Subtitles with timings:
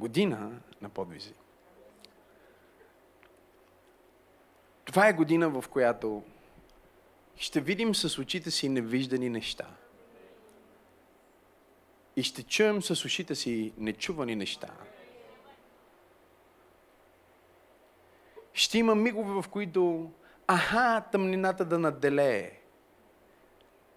[0.00, 0.50] година
[0.80, 1.34] на подвизи.
[4.84, 6.22] Това е година, в която
[7.36, 9.66] ще видим с очите си невиждани неща.
[12.16, 14.68] И ще чуем с ушите си нечувани неща.
[18.52, 20.12] Ще има мигове, в които
[20.46, 22.60] аха, тъмнината да наделее,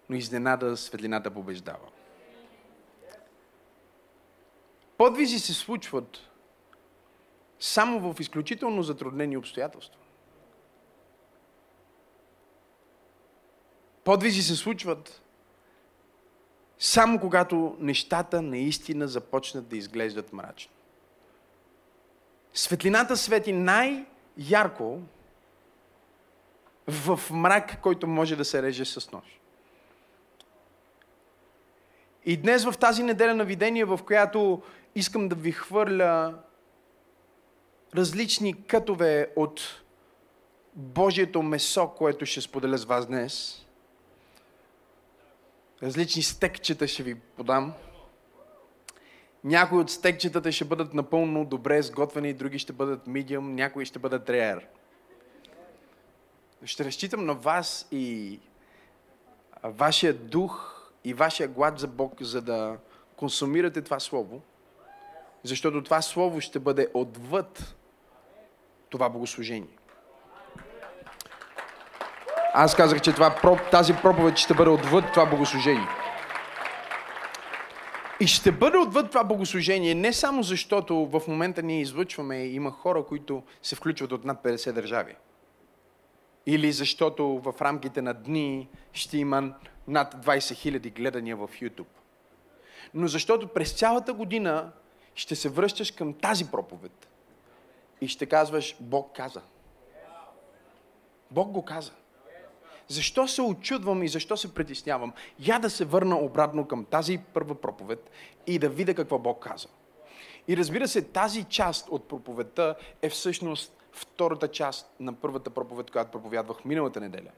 [0.08, 1.93] но изненада светлината побеждава.
[5.04, 6.30] Подвизи се случват
[7.60, 10.00] само в изключително затруднени обстоятелства.
[14.04, 15.22] Подвизи се случват
[16.78, 20.72] само когато нещата наистина започнат да изглеждат мрачно.
[22.54, 25.00] Светлината свети най-ярко
[26.88, 29.40] в мрак, който може да се реже с нож.
[32.24, 34.62] И днес в тази неделя на видение, в която
[34.94, 36.34] искам да ви хвърля
[37.94, 39.60] различни кътове от
[40.74, 43.60] Божието месо, което ще споделя с вас днес–
[45.84, 47.72] Различни стекчета ще ви подам.
[49.44, 54.30] Някои от стекчетата ще бъдат напълно добре сготвени, други ще бъдат медиум, някои ще бъдат
[54.30, 54.66] реер.
[56.64, 58.40] Ще разчитам на вас и
[59.64, 62.78] вашия дух и вашия глад за Бог, за да
[63.16, 64.42] консумирате това Слово,
[65.44, 67.76] защото това Слово ще бъде отвъд
[68.90, 69.78] това богослужение.
[72.54, 75.88] Аз казах, че това, тази проповед ще бъде отвъд това богослужение.
[78.20, 82.70] И ще бъде отвъд това богослужение не само защото в момента ние излъчваме и има
[82.70, 85.16] хора, които се включват от над 50 държави.
[86.46, 89.54] Или защото в рамките на дни ще има
[89.88, 91.94] над 20 000 гледания в YouTube.
[92.94, 94.72] Но защото през цялата година
[95.14, 97.08] ще се връщаш към тази проповед
[98.00, 99.42] и ще казваш, Бог каза.
[101.30, 101.92] Бог го каза.
[102.88, 105.12] Защо се очудвам и защо се притеснявам?
[105.38, 108.10] Я да се върна обратно към тази първа проповед
[108.46, 109.68] и да видя какво Бог каза.
[110.48, 116.10] И разбира се, тази част от проповедта е всъщност втората част на първата проповед, която
[116.10, 117.30] проповядвах миналата неделя.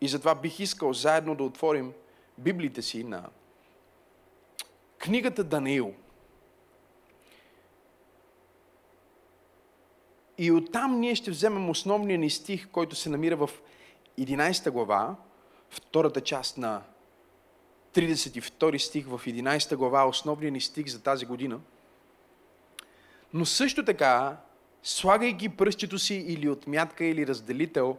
[0.00, 1.92] И затова бих искал заедно да отворим
[2.38, 3.28] Библиите си на
[4.98, 5.94] книгата Даниил.
[10.38, 13.50] И оттам ние ще вземем основния ни стих, който се намира в
[14.18, 15.16] 11 глава,
[15.70, 16.82] втората част на
[17.94, 21.60] 32 стих в 11 глава, основният ни стих за тази година.
[23.32, 24.36] Но също така,
[24.82, 27.96] слагайки пръстчето си или отмятка или разделител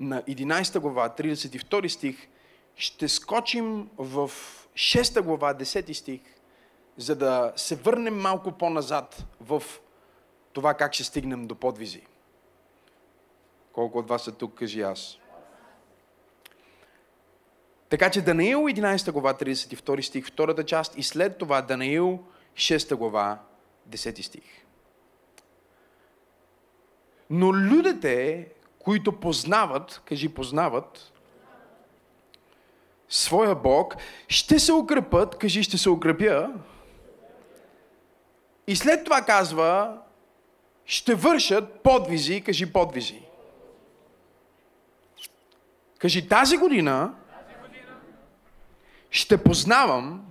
[0.00, 2.28] на 11 глава, 32 стих,
[2.76, 4.30] ще скочим в
[4.74, 6.20] 6 глава, 10 стих,
[6.96, 9.62] за да се върнем малко по-назад в
[10.54, 12.02] това как ще стигнем до подвизи.
[13.72, 15.18] Колко от вас са тук, кажи аз.
[17.88, 23.38] Така че Данаил 11 глава 32 стих, втората част и след това Данаил 6 глава
[23.88, 24.64] 10 стих.
[27.30, 28.48] Но людите,
[28.78, 31.12] които познават, кажи познават,
[33.08, 33.96] своя Бог,
[34.28, 36.50] ще се укрепят, кажи ще се укрепя.
[38.66, 39.98] И след това казва,
[40.86, 43.22] ще вършат подвизи, кажи подвизи.
[45.98, 47.14] Кажи тази година
[49.10, 50.26] ще познавам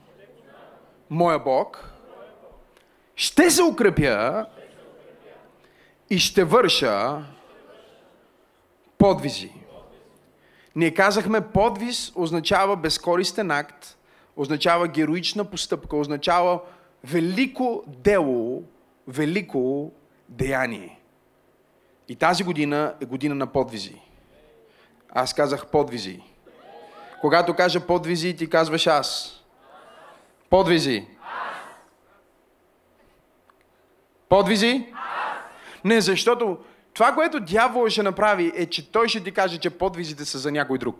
[1.09, 1.93] моя Бог,
[3.15, 4.45] ще се укрепя
[6.09, 7.23] и ще върша
[8.97, 9.51] подвизи.
[10.75, 13.97] Ние казахме, подвиз означава безкористен акт,
[14.35, 16.61] означава героична постъпка, означава
[17.03, 18.63] велико дело,
[19.07, 19.91] велико
[20.29, 20.99] деяние.
[22.07, 24.01] И тази година е година на подвизи.
[25.09, 26.23] Аз казах подвизи.
[27.21, 29.39] Когато кажа подвизи, ти казваш аз.
[30.49, 31.07] Подвизи.
[34.29, 34.93] Подвизи?
[35.85, 36.57] Не, защото
[36.93, 40.51] това, което дявол ще направи, е, че той ще ти каже, че подвизите са за
[40.51, 40.99] някой друг.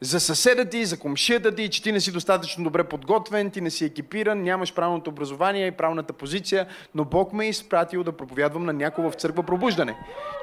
[0.00, 3.70] За съседа ти, за комшията ти, че ти не си достатъчно добре подготвен, ти не
[3.70, 8.64] си екипиран, нямаш правилното образование и правилната позиция, но Бог ме е изпратил да проповядвам
[8.64, 9.96] на някого в църква пробуждане.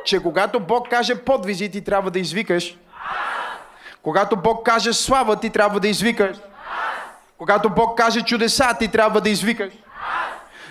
[0.06, 2.78] Че когато Бог каже подвизи, ти трябва да извикаш.
[4.02, 6.38] Когато Бог каже слава, ти трябва да извикаш.
[7.38, 9.74] Когато Бог каже чудеса, ти трябва да извикаш.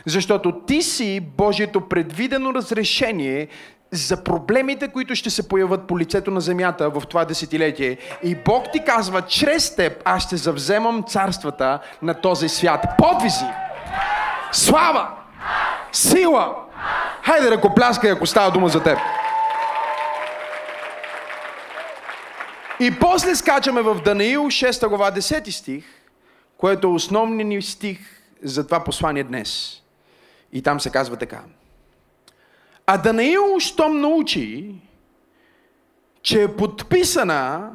[0.06, 3.48] Защото ти си Божието предвидено разрешение
[3.92, 7.98] за проблемите, които ще се появят по лицето на земята в това десетилетие.
[8.22, 12.86] И Бог ти казва, чрез теб аз ще завземам царствата на този свят.
[12.98, 13.44] Подвизи!
[14.52, 15.08] Слава!
[15.92, 16.54] Сила!
[17.22, 18.98] Хайде ръкопляскай, ако става дума за теб.
[22.80, 25.84] И после скачаме в Данаил 6 глава 10 стих,
[26.56, 27.98] което е основният ни стих
[28.42, 29.82] за това послание днес.
[30.52, 31.40] И там се казва така.
[32.92, 34.74] А Данаил, щом научи,
[36.22, 37.70] че е подписана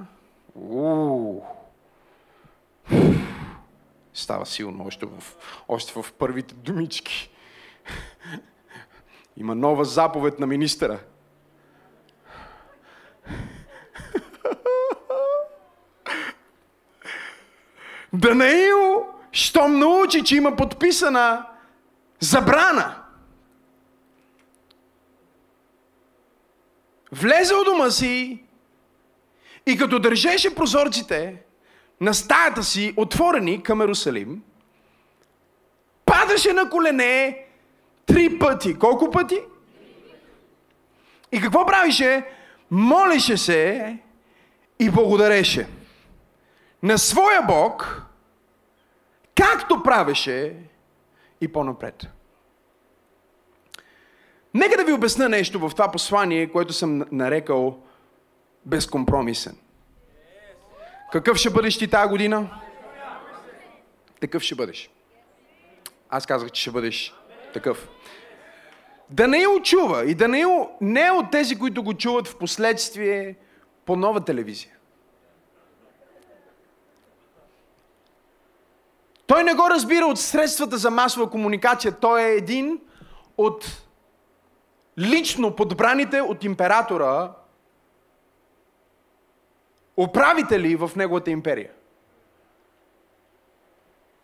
[0.56, 1.44] уу,
[4.14, 5.24] става силно още в,
[5.68, 7.32] още в първите думички.
[9.38, 11.00] Има нова заповед на министъра.
[18.14, 21.46] Данаил, щом научи, че има подписана
[22.20, 23.05] забрана.
[27.16, 28.44] Влезе у дома си
[29.66, 31.36] и като държеше прозорците
[32.02, 34.44] на стаята си, отворени към Ерусалим,
[36.06, 37.46] падаше на колене
[38.06, 38.80] три пъти.
[38.80, 39.40] Колко пъти?
[41.32, 42.26] И какво правише?
[42.72, 43.98] Молеше се
[44.80, 45.68] и благодареше
[46.84, 48.04] на своя Бог,
[49.36, 50.56] както правеше
[51.42, 52.08] и по-напред.
[54.56, 57.80] Нека да ви обясна нещо в това послание, което съм нарекал
[58.66, 59.58] безкомпромисен.
[61.12, 62.50] Какъв ще бъдеш ти тази година?
[64.22, 64.90] Такъв ще бъдеш.
[66.10, 67.16] Аз казах, че ще бъдеш
[67.54, 67.88] такъв.
[69.10, 73.36] Данаил чува и Данаил не е от тези, които го чуват в последствие
[73.86, 74.74] по нова телевизия.
[79.28, 81.92] Той не го разбира от средствата за масова комуникация.
[81.92, 82.80] Той е един
[83.38, 83.85] от
[84.98, 87.32] лично подбраните от императора
[89.98, 91.72] управители в неговата империя.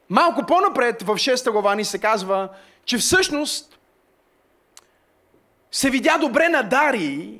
[0.09, 2.49] Малко по-напред в 6 глава ни се казва,
[2.85, 3.79] че всъщност
[5.71, 7.39] се видя добре на Дари,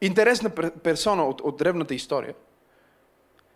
[0.00, 0.50] интересна
[0.84, 2.34] персона от, от древната история,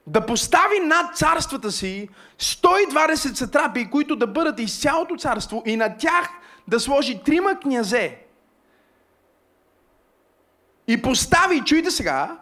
[0.07, 2.09] да постави над царствата си
[2.39, 6.29] 120 сатрапи, които да бъдат из цялото царство и на тях
[6.69, 8.19] да сложи трима князе.
[10.89, 12.39] И постави, чуйте сега,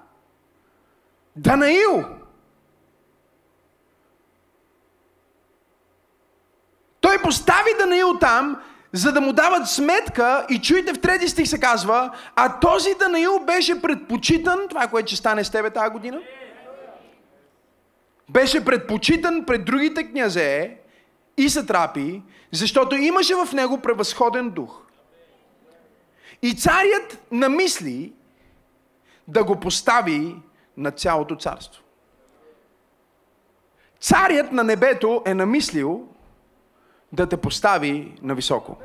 [1.37, 2.05] Данаил.
[7.01, 8.63] Той постави Данаил там,
[8.93, 13.41] за да му дават сметка и чуйте в трети стих се казва, а този Данаил
[13.47, 16.21] беше предпочитан, това което ще стане с тебе тази година,
[18.29, 20.80] беше предпочитан пред другите князе
[21.41, 22.23] и сатрапи,
[22.53, 24.83] защото имаше в него превъзходен дух.
[26.43, 28.13] И царят намисли
[29.29, 30.37] да го постави
[30.77, 31.83] на цялото царство.
[34.01, 36.09] Царят на небето е намислил
[37.13, 38.77] да те постави на високо.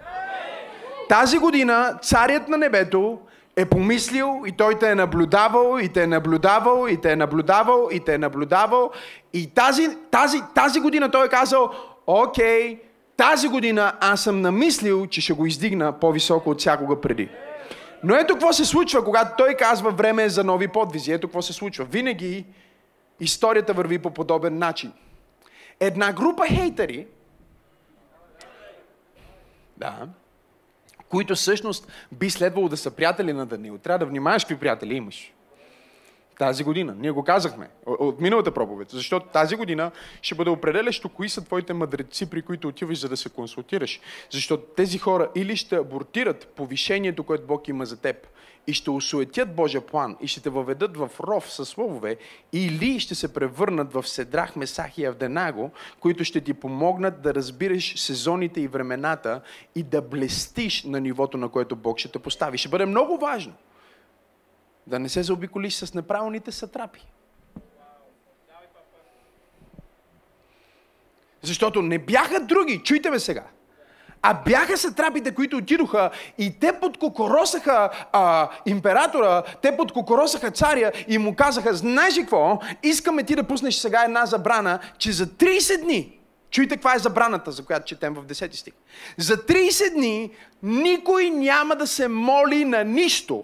[1.09, 3.19] Тази година царят на небето
[3.55, 7.89] е помислил и той те е наблюдавал, и те е наблюдавал, и те е наблюдавал,
[7.91, 8.91] и те е наблюдавал.
[9.33, 11.71] И тази, тази, тази година той е казал,
[12.07, 12.79] окей,
[13.17, 17.29] тази година аз съм намислил, че ще го издигна по-високо от всякога преди.
[18.03, 21.11] Но ето какво се случва, когато той казва време е за нови подвизи.
[21.11, 21.85] Ето какво се случва.
[21.85, 22.45] Винаги
[23.19, 24.93] историята върви по подобен начин.
[25.79, 27.07] Една група хейтери,
[29.77, 30.07] да,
[31.09, 33.77] които всъщност би следвало да са приятели на Даниил.
[33.77, 35.33] Трябва да внимаваш какви приятели имаш
[36.39, 36.95] тази година.
[36.99, 41.73] Ние го казахме от миналата проповед, защото тази година ще бъде определящо кои са твоите
[41.73, 43.99] мъдреци, при които отиваш за да се консултираш.
[44.29, 48.27] Защото тези хора или ще абортират повишението, което Бог има за теб,
[48.67, 52.17] и ще осуетят Божия план, и ще те въведат в ров със словове,
[52.53, 57.99] или ще се превърнат в Седрах, Месах и Авденаго, които ще ти помогнат да разбираш
[57.99, 59.41] сезоните и времената
[59.75, 62.57] и да блестиш на нивото, на което Бог ще те постави.
[62.57, 63.53] Ще бъде много важно.
[64.87, 67.07] Да не се заобиколиш с неправилните сатрапи.
[71.41, 73.43] Защото не бяха други, чуйте ме сега,
[74.21, 81.35] а бяха сатрапите, които отидоха и те подкокоросаха а, императора, те подкокоросаха царя и му
[81.35, 86.19] казаха, знаеш ли какво, искаме ти да пуснеш сега една забрана, че за 30 дни,
[86.49, 88.73] чуйте каква е забраната, за която четем в 10 стих,
[89.17, 90.31] за 30 дни
[90.63, 93.43] никой няма да се моли на нищо,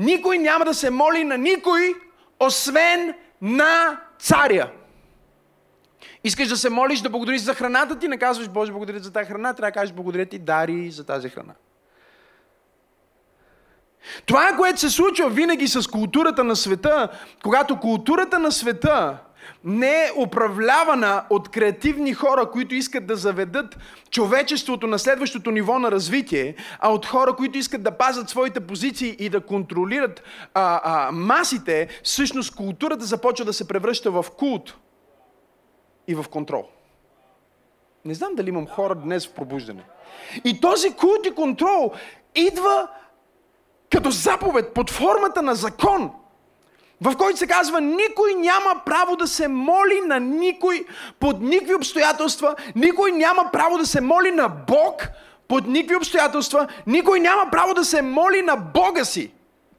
[0.00, 1.94] никой няма да се моли на никой,
[2.40, 4.70] освен на царя.
[6.24, 9.28] Искаш да се молиш, да благодариш за храната ти, не казваш, Боже, благодаря за тази
[9.28, 11.54] храна, трябва да кажеш, благодаря ти, Дари, за тази храна.
[14.26, 17.08] Това което се случва винаги с културата на света,
[17.42, 19.18] когато културата на света
[19.64, 23.78] не е управлявана от креативни хора, които искат да заведат
[24.10, 29.16] човечеството на следващото ниво на развитие, а от хора, които искат да пазят своите позиции
[29.18, 30.22] и да контролират
[30.54, 34.76] а, а, масите, всъщност културата започва да се превръща в култ
[36.08, 36.68] и в контрол.
[38.04, 39.84] Не знам дали имам хора днес в пробуждане.
[40.44, 41.92] И този култ и контрол
[42.34, 42.88] идва
[43.90, 46.10] като заповед под формата на закон,
[47.00, 50.84] в който се казва, никой няма право да се моли на никой
[51.20, 55.08] под никакви обстоятелства, никой няма право да се моли на Бог
[55.48, 59.32] под никакви обстоятелства, никой няма право да се моли на Бога си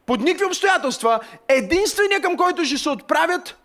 [0.06, 1.20] под никакви обстоятелства.
[1.48, 3.58] Единственият към който ще се отправят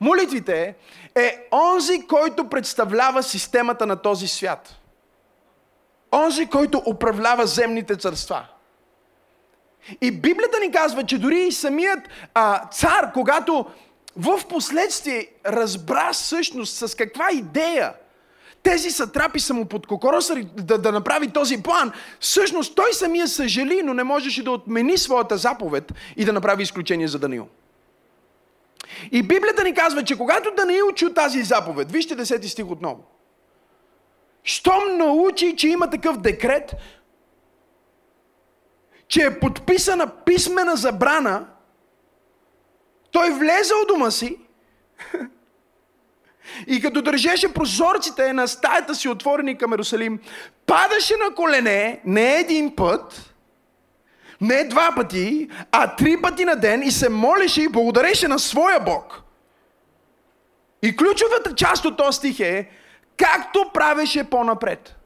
[0.00, 0.74] молитвите
[1.14, 4.76] е онзи, който представлява системата на този свят.
[6.12, 8.46] Онзи, който управлява земните царства.
[10.00, 12.00] И Библията ни казва, че дори и самият
[12.34, 13.66] а, цар, когато
[14.16, 17.92] в последствие разбра всъщност с каква идея
[18.62, 23.94] тези сатрапи са му подкокоросали да, да направи този план, всъщност той самия съжали, но
[23.94, 27.48] не можеше да отмени своята заповед и да направи изключение за Даниил.
[29.12, 33.04] И Библията ни казва, че когато Даниил чу тази заповед, вижте 10 стих отново.
[34.44, 36.74] Щом научи, че има такъв декрет,
[39.10, 41.46] че е подписана писмена забрана,
[43.10, 44.38] той влезе от дома си
[46.66, 50.20] и като държеше прозорците на стаята си отворени към Иерусалим,
[50.66, 53.34] падаше на колене не един път,
[54.40, 58.80] не два пъти, а три пъти на ден и се молеше и благодареше на своя
[58.80, 59.22] Бог.
[60.82, 62.70] И ключовата част от този стих е,
[63.16, 64.96] както правеше по-напред.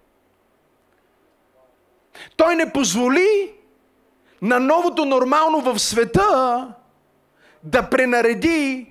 [2.37, 3.55] Той не позволи
[4.45, 6.69] на новото нормално в света
[7.63, 8.87] да пренареди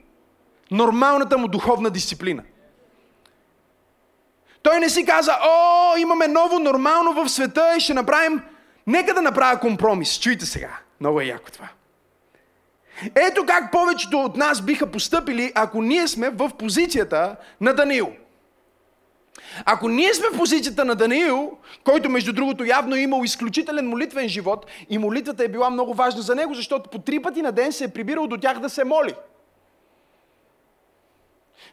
[0.71, 2.43] нормалната му духовна дисциплина.
[4.63, 8.41] Той не си каза, о, имаме ново нормално в света и ще направим,
[8.87, 10.19] нека да направя компромис.
[10.19, 11.67] Чуйте сега, много е яко това.
[13.15, 18.11] Ето как повечето от нас биха поступили, ако ние сме в позицията на Даниил–
[19.65, 24.29] ако ние сме в позицията на Даниил, който между другото явно е имал изключителен молитвен
[24.29, 27.71] живот и молитвата е била много важна за него, защото по три пъти на ден
[27.71, 29.13] се е прибирал до тях да се моли.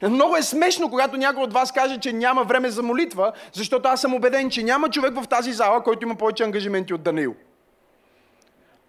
[0.03, 4.01] Много е смешно, когато някой от вас каже, че няма време за молитва, защото аз
[4.01, 7.35] съм убеден, че няма човек в тази зала, който има повече ангажименти от Даниил.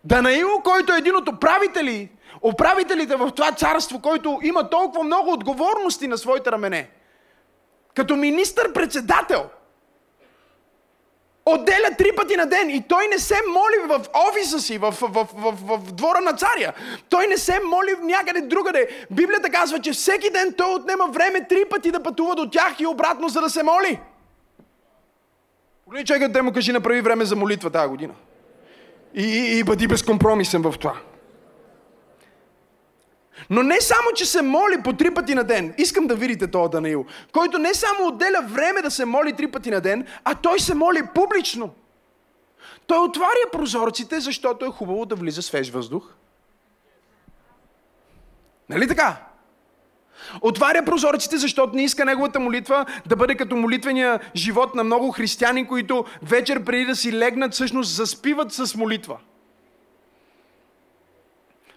[0.04, 2.10] Данаил, който е един от управители,
[2.42, 6.90] управителите в това царство, който има толкова много отговорности на своите рамене–
[7.96, 9.50] като министър-председател,
[11.46, 15.28] отделя три пъти на ден и той не се моли в офиса си, в, в,
[15.34, 16.74] в, в, двора на царя.
[17.10, 19.06] Той не се моли някъде другаде.
[19.12, 22.88] Библията казва, че всеки ден той отнема време три пъти да пътува до тях и
[22.88, 24.00] обратно, за да се моли.
[25.86, 28.14] Погледни човекът да му кажи, направи време за молитва тази година.
[29.14, 30.94] И, и, и бъди безкомпромисен в това.
[33.50, 36.72] Но не само, че се моли по три пъти на ден, искам да видите този
[36.72, 40.60] Данаил, който не само отделя време да се моли три пъти на ден, а той
[40.60, 41.70] се моли публично.
[42.88, 46.14] Той отваря прозорците, защото е хубаво да влиза свеж въздух.
[48.70, 49.18] Нали така?
[50.42, 55.68] Отваря прозорците, защото не иска неговата молитва да бъде като молитвения живот на много християни,
[55.68, 59.18] които вечер преди да си легнат, всъщност заспиват с молитва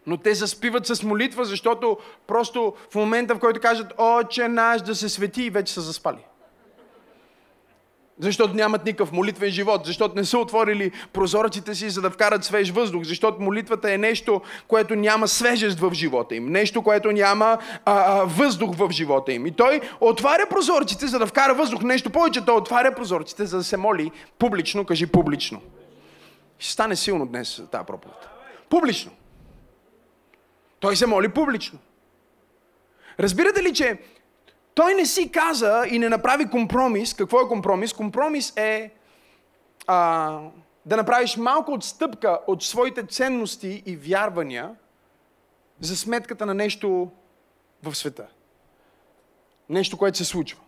[0.07, 4.95] но те заспиват с молитва, защото просто в момента, в който кажат Отче наш да
[4.95, 6.19] се свети, вече са заспали.
[8.19, 12.71] Защото нямат никакъв молитвен живот, защото не са отворили прозорците си, за да вкарат свеж
[12.71, 17.61] въздух, защото молитвата е нещо, което няма свежест в живота им, нещо, което няма а,
[17.85, 19.47] а, въздух в живота им.
[19.47, 23.65] И той отваря прозорците, за да вкара въздух, нещо повече, той отваря прозорците, за да
[23.65, 25.61] се моли публично, кажи публично.
[26.59, 28.29] Ще стане силно днес тази проповед.
[28.69, 29.13] Публично.
[30.85, 31.79] Той се моли публично.
[33.21, 33.99] Разбирате ли, че
[34.75, 37.15] той не си каза и не направи компромис.
[37.15, 37.93] Какво е компромис?
[37.93, 38.95] Компромис е
[39.87, 40.41] а,
[40.87, 44.75] да направиш малко отстъпка от своите ценности и вярвания
[45.81, 47.11] за сметката на нещо
[47.83, 48.27] в света.
[49.69, 50.61] Нещо, което се случва.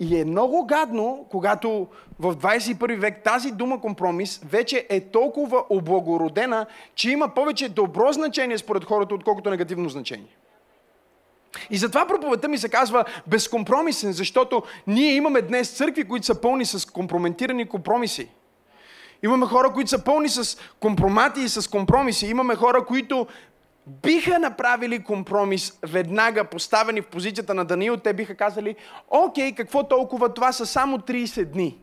[0.00, 1.86] И е много гадно, когато
[2.18, 8.58] в 21 век тази дума компромис вече е толкова облагородена, че има повече добро значение
[8.58, 10.36] според хората, отколкото негативно значение.
[11.70, 16.64] И затова проповедта ми се казва безкомпромисен, защото ние имаме днес църкви, които са пълни
[16.64, 18.28] с компрометирани компромиси.
[19.22, 22.26] Имаме хора, които са пълни с компромати и с компромиси.
[22.26, 23.26] Имаме хора, които
[23.86, 27.96] биха направили компромис веднага, поставени в позицията на Даниил.
[27.96, 28.76] Те биха казали,
[29.10, 31.78] окей, какво толкова, това са само 30 дни.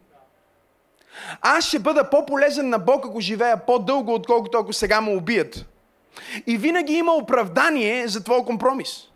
[1.42, 5.66] Аз ще бъда по-полезен на Бог, ако живея по-дълго, отколкото ако сега му убият.
[6.48, 9.09] И винаги има оправдание за твой компромис.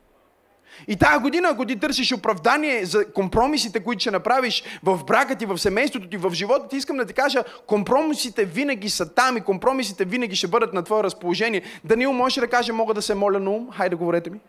[0.88, 5.46] И тази година, ако ти търсиш оправдание за компромисите, които ще направиш в брака ти,
[5.46, 9.42] в семейството ти, в живота ти, искам да ти кажа, компромисите винаги са там и
[9.42, 11.62] компромисите винаги ще бъдат на твое разположение.
[11.84, 13.72] Даниил може да каже, мога да се моля на ум.
[13.72, 14.40] Хайде, говорете ми.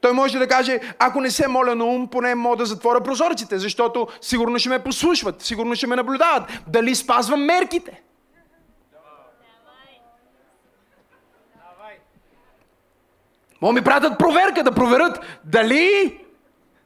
[0.00, 3.58] Той може да каже, ако не се моля на ум, поне мога да затворя прозорците,
[3.58, 6.42] защото сигурно ще ме послушват, сигурно ще ме наблюдават.
[6.66, 8.02] Дали спазвам мерките?
[13.64, 16.20] Мога ми пратят проверка да проверят дали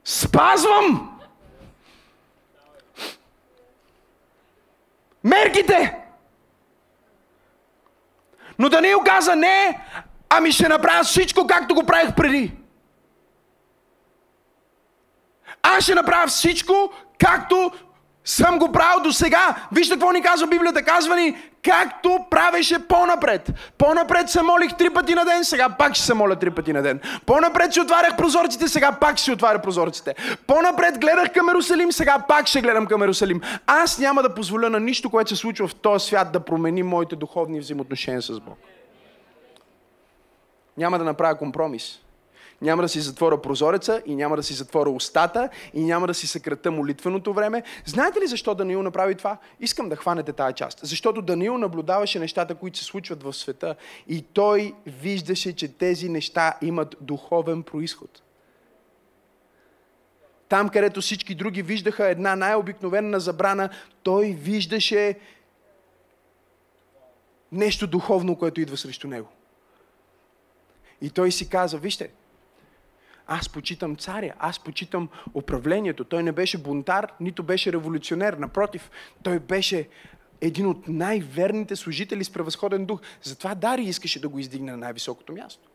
[0.04, 1.18] спазвам
[5.24, 5.98] мерките.
[8.58, 9.80] Но Даниил каза не,
[10.28, 12.52] ами ще направя всичко както го правих преди.
[15.62, 17.72] Аз ще направя всичко както
[18.24, 19.56] съм го правил до сега.
[19.72, 20.84] Вижте какво ни казва Библията.
[20.84, 21.36] Казва ни,
[21.68, 23.50] както правеше по-напред.
[23.78, 26.82] По-напред се молих три пъти на ден, сега пак ще се моля три пъти на
[26.82, 27.00] ден.
[27.26, 30.14] По-напред си отварях прозорците, сега пак ще отваря прозорците.
[30.46, 33.40] По-напред гледах към Ерусалим, сега пак ще гледам към Ерусалим.
[33.66, 37.16] Аз няма да позволя на нищо, което се случва в този свят, да промени моите
[37.16, 38.58] духовни взаимоотношения с Бог.
[40.76, 42.00] Няма да направя компромис.
[42.62, 46.26] Няма да си затворя прозореца и няма да си затворя устата и няма да си
[46.26, 47.62] съкрата молитвеното време.
[47.86, 49.38] Знаете ли защо Даниил направи това?
[49.60, 50.80] Искам да хванете тази част.
[50.82, 53.74] Защото Даниил наблюдаваше нещата, които се случват в света
[54.08, 58.22] и той виждаше, че тези неща имат духовен происход.
[60.48, 63.68] Там, където всички други виждаха една най-обикновена забрана,
[64.02, 65.18] той виждаше
[67.52, 69.28] нещо духовно, което идва срещу него.
[71.02, 72.10] И той си каза, вижте,
[73.28, 76.04] аз почитам царя, аз почитам управлението.
[76.04, 78.32] Той не беше бунтар, нито беше революционер.
[78.32, 78.90] Напротив,
[79.22, 79.88] той беше
[80.40, 83.00] един от най-верните служители с превъзходен дух.
[83.22, 85.67] Затова Дари искаше да го издигне на най-високото място.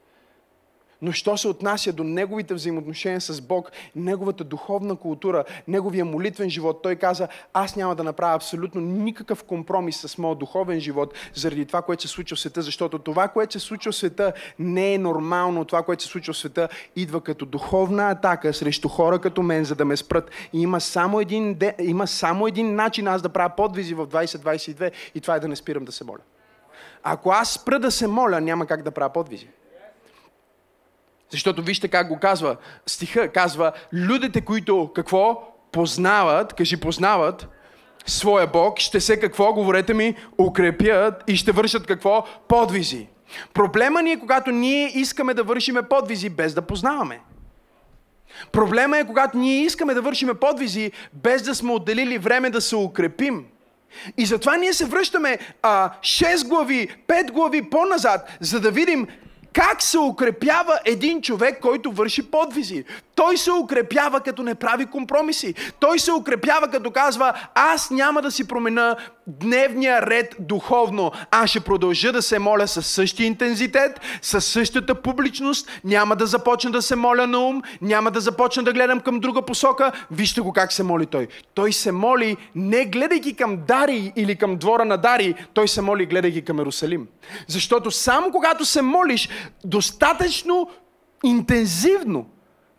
[1.03, 6.81] Но що се отнася до неговите взаимоотношения с Бог, неговата духовна култура, неговия молитвен живот,
[6.83, 11.81] той каза, аз няма да направя абсолютно никакъв компромис с моят духовен живот заради това,
[11.81, 15.65] което се случва в света, защото това, което се случва в света, не е нормално.
[15.65, 19.75] Това, което се случва в света, идва като духовна атака срещу хора като мен, за
[19.75, 20.31] да ме спрат.
[20.53, 25.21] И има само един, има само един начин аз да правя подвизи в 2022 и
[25.21, 26.21] това е да не спирам да се моля.
[27.03, 29.47] Ако аз спра да се моля, няма как да правя подвизи.
[31.33, 32.55] Защото вижте как го казва.
[32.85, 35.43] Стиха казва, людите, които какво?
[35.71, 37.47] Познават, кажи познават,
[38.05, 42.25] своя Бог, ще се какво, говорете ми, укрепят и ще вършат какво?
[42.47, 43.07] Подвизи.
[43.53, 47.19] Проблема ни е, когато ние искаме да вършиме подвизи без да познаваме.
[48.51, 52.75] Проблема е, когато ние искаме да вършиме подвизи без да сме отделили време да се
[52.75, 53.45] укрепим.
[54.17, 59.07] И затова ние се връщаме а, 6 глави, 5 глави по-назад, за да видим
[59.53, 62.83] как се укрепява един човек, който върши подвизи?
[63.15, 65.53] Той се укрепява като не прави компромиси.
[65.79, 68.95] Той се укрепява като казва, аз няма да си променя
[69.27, 71.11] дневния ред духовно.
[71.31, 75.69] Аз ще продължа да се моля със същия интензитет, със същата публичност.
[75.83, 79.41] Няма да започна да се моля на ум, няма да започна да гледам към друга
[79.41, 79.91] посока.
[80.11, 81.27] Вижте го как се моли той.
[81.53, 86.05] Той се моли не гледайки към Дари или към двора на Дари, той се моли
[86.05, 87.07] гледайки към Ерусалим.
[87.47, 89.29] Защото само когато се молиш
[89.63, 90.69] достатъчно
[91.23, 92.25] интензивно,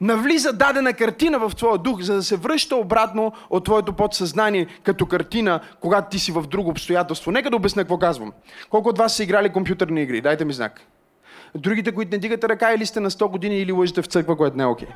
[0.05, 5.07] навлиза дадена картина в твоя дух, за да се връща обратно от твоето подсъзнание като
[5.07, 7.31] картина, когато ти си в друго обстоятелство.
[7.31, 8.33] Нека да обясня какво казвам.
[8.71, 10.21] Колко от вас са играли компютърни игри?
[10.21, 10.81] Дайте ми знак.
[11.55, 14.57] Другите, които не дигате ръка, или сте на 100 години, или лъжете в църква, което
[14.57, 14.89] не е окей.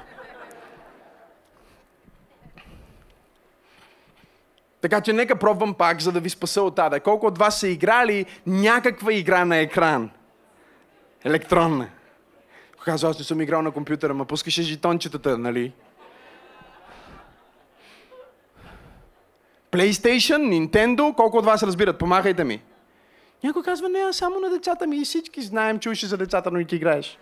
[4.81, 7.01] Така че нека пробвам пак, за да ви спаса от тада.
[7.01, 10.11] Колко от вас са играли някаква игра на екран?
[11.25, 11.89] Електронна.
[12.89, 15.73] Казва, аз не съм играл на компютъра, ма пускаше жетончетата, нали?
[19.73, 21.99] PlayStation, Nintendo, колко от вас разбират?
[21.99, 22.63] Помахайте ми.
[23.45, 26.65] Някой казва, не, само на децата ми и всички знаем, че за децата, но и
[26.65, 27.19] ти играеш.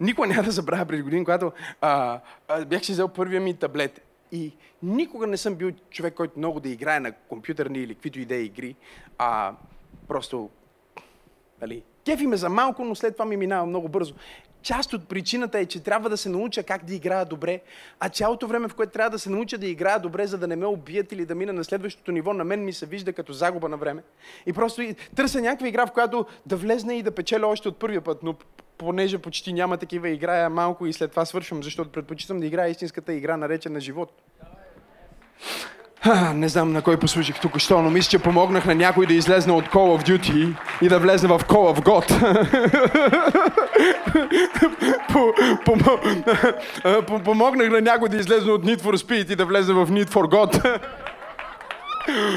[0.00, 4.00] Никога няма да забравя преди години, когато а, а, бях си взел първия ми таблет.
[4.32, 8.44] И никога не съм бил човек, който много да играе на компютърни или каквито идеи
[8.44, 8.76] игри.
[9.18, 9.54] А,
[10.08, 10.50] просто,
[11.60, 14.14] нали, Кефи ме за малко, но след това ми минава много бързо.
[14.62, 17.60] Част от причината е, че трябва да се науча как да играя добре,
[18.00, 20.56] а цялото време, в което трябва да се науча да играя добре, за да не
[20.56, 23.68] ме убият или да мина на следващото ниво, на мен ми се вижда като загуба
[23.68, 24.02] на време.
[24.46, 24.82] И просто
[25.16, 28.34] търся някаква игра, в която да влезне и да печеля още от първия път, но
[28.78, 33.12] понеже почти няма такива, играя малко и след това свършвам, защото предпочитам да играя истинската
[33.12, 34.22] игра, наречена живот.
[36.34, 39.52] Не знам на кой послужих тук що, но мисля, че помогнах на някой да излезне
[39.52, 42.04] от Call of Duty и да влезне в Call of God.
[47.24, 50.24] помогнах на някой да излезне от Need for Speed и да влезе в Need for
[50.24, 50.80] God.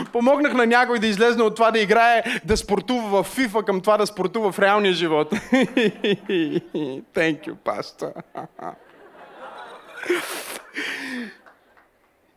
[0.13, 3.97] Помогнах на някой да излезне от това да играе, да спортува в FIFA към това
[3.97, 5.33] да спортува в реалния живот.
[7.13, 8.13] Thank you, паста.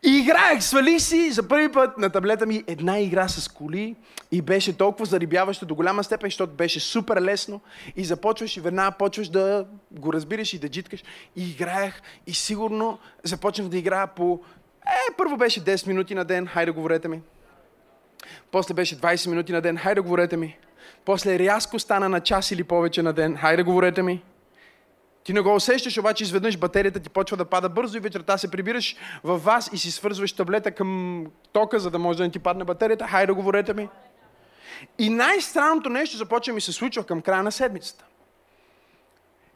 [0.02, 3.96] И играех, свалих си за първи път на таблета ми една игра с коли
[4.32, 7.60] и беше толкова зарибяваща до голяма степен, защото беше супер лесно
[7.96, 11.04] и започваш и веднага почваш да го разбираш и да джиткаш.
[11.36, 14.40] И играех и сигурно започнах да играя по...
[14.86, 17.20] Е, първо беше 10 минути на ден, хайде говорете ми.
[18.50, 20.58] После беше 20 минути на ден, хайде говорете ми.
[21.04, 24.22] После рязко стана на час или повече на ден, хайде говорете ми.
[25.24, 28.50] Ти не го усещаш, обаче изведнъж батерията ти почва да пада бързо и вечерта се
[28.50, 32.38] прибираш във вас и си свързваш таблета към тока, за да може да не ти
[32.38, 33.06] падне батерията.
[33.06, 33.88] Хайде, говорете ми.
[34.98, 38.04] И най-странното нещо започва ми се случва към края на седмицата.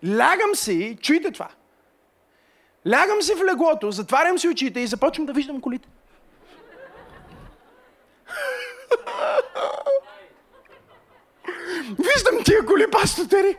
[0.08, 1.48] Лягам си, чуйте това.
[2.90, 5.88] Лягам си в леглото, затварям си очите и започвам да виждам колите.
[11.88, 13.56] Виждам тия коли, пастотери.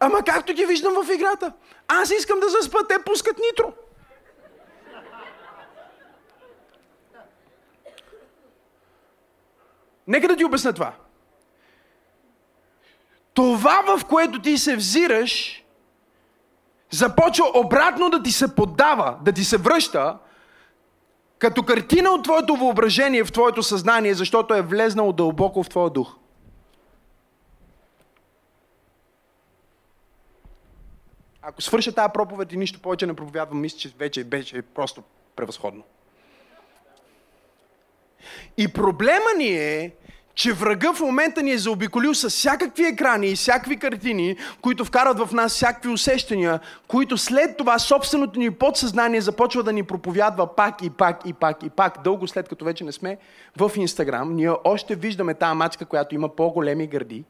[0.00, 1.52] Ама както ги виждам в играта.
[1.88, 3.72] Аз искам да заспа, те пускат нитро.
[10.06, 10.92] Нека да ти обясня това.
[13.34, 15.64] Това, в което ти се взираш,
[16.90, 20.18] започва обратно да ти се поддава, да ти се връща,
[21.38, 26.16] като картина от твоето въображение в твоето съзнание, защото е влезнало дълбоко в твоя дух.
[31.46, 35.02] Ако свърша тази проповед и нищо повече не проповядвам, мисля, че вече беше просто
[35.36, 35.82] превъзходно.
[38.56, 39.92] И проблема ни е,
[40.34, 45.18] че врага в момента ни е заобиколил с всякакви екрани и всякакви картини, които вкарат
[45.18, 50.82] в нас всякакви усещания, които след това собственото ни подсъзнание започва да ни проповядва пак
[50.82, 52.02] и пак и пак и пак.
[52.04, 53.18] Дълго след като вече не сме
[53.56, 57.24] в Инстаграм, ние още виждаме тази мачка, която има по-големи гърди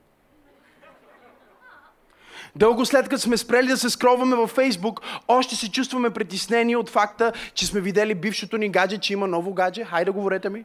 [2.56, 6.90] Дълго след като сме спрели да се скроваме във Фейсбук, още се чувстваме притеснени от
[6.90, 9.84] факта, че сме видели бившото ни гадже, че има ново гадже.
[9.84, 10.64] Хайде, говорете ми.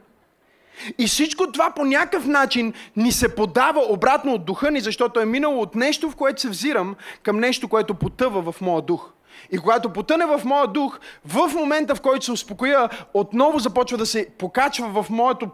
[0.98, 5.26] И всичко това по някакъв начин ни се подава обратно от духа ни, защото е
[5.26, 9.12] минало от нещо, в което се взирам, към нещо, което потъва в моя дух.
[9.52, 14.06] И когато потъне в моя дух, в момента, в който се успокоя, отново започва да
[14.06, 15.50] се покачва в моето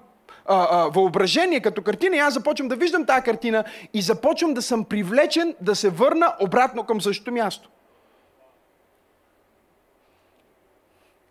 [0.45, 4.61] а, а, въображение, като картина, и аз започвам да виждам тази картина и започвам да
[4.61, 7.69] съм привлечен да се върна обратно към същото място.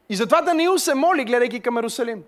[0.09, 2.23] И затова Даниил се моли, гледайки към Ерусалим.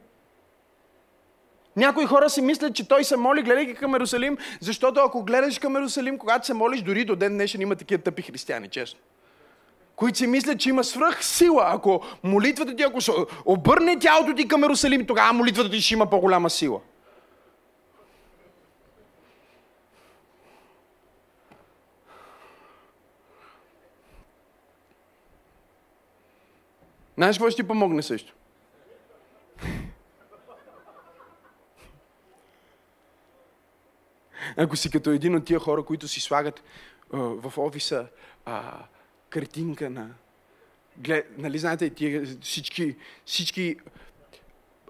[1.77, 5.77] Някои хора си мислят, че той се моли, гледайки към Ерусалим, защото ако гледаш към
[5.77, 9.01] Ерусалим, когато се молиш, дори до ден днешен има такива тъпи християни, честно
[9.97, 11.65] които си мислят, че има свръх сила.
[11.67, 12.99] Ако молитвата ти, ако
[13.45, 16.81] обърне тялото ти към Иерусалим, тогава молитвата ти ще има по-голяма сила.
[27.17, 28.35] Знаеш какво ще ти помогне също?
[34.57, 36.63] Ако си като един от тия хора, които си слагат
[37.13, 38.07] в офиса
[38.45, 38.73] а,
[39.37, 40.09] картинка на...
[40.99, 42.97] Глед, нали знаете, тия, всички,
[43.27, 43.77] всички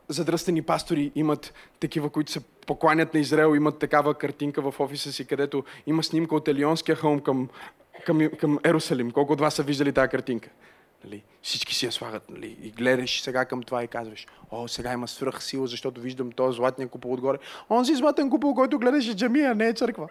[0.08, 5.26] задръстени пастори имат такива, които се покланят на Израел, имат такава картинка в офиса си,
[5.26, 7.48] където има снимка от Елионския хълм към,
[8.04, 9.10] към, към Ерусалим.
[9.10, 10.50] Колко от вас са виждали тази картинка?
[11.04, 11.22] Нали?
[11.42, 12.30] Всички си я слагат.
[12.30, 12.56] Нали?
[12.62, 16.56] И гледаш сега към това и казваш, о, сега има свръх сила, защото виждам този
[16.56, 17.38] златния купол отгоре.
[17.70, 20.08] Онзи златен купол, който гледаш е джамия, не е църква.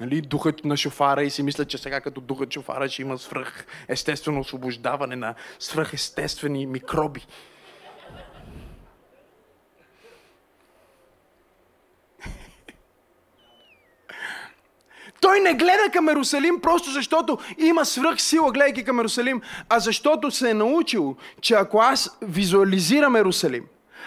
[0.00, 3.66] Нали, духът на шофара и си мисля, че сега като духът шофара ще има свръх
[3.88, 7.26] естествено освобождаване на свръхестествени микроби.
[15.24, 20.30] той не гледа към Ерусалим просто защото има свръх сила, гледайки към Ерусалим, а защото
[20.30, 23.64] се е научил, че ако аз визуализирам Ерусалим,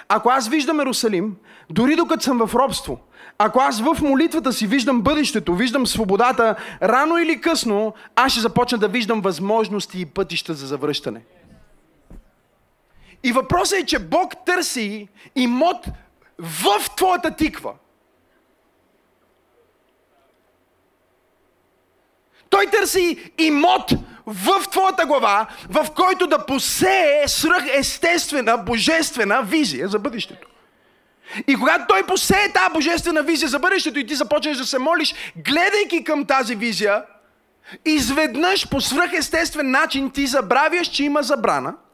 [0.09, 1.35] ако аз виждам Ерусалим,
[1.69, 2.99] дори докато съм в робство,
[3.37, 8.77] ако аз в молитвата си виждам бъдещето, виждам свободата, рано или късно, аз ще започна
[8.77, 11.21] да виждам възможности и пътища за завръщане.
[13.23, 15.85] И въпросът е, че Бог търси имот
[16.39, 17.73] в твоята тиква.
[22.49, 23.91] Той търси имот
[24.25, 30.47] в твоята глава, в който да посее свръхестествена, божествена визия за бъдещето.
[31.47, 35.15] И когато той посее тази божествена визия за бъдещето и ти започнеш да се молиш,
[35.35, 37.03] гледайки към тази визия,
[37.85, 41.73] изведнъж по свръхестествен начин ти забравяш, че има забрана–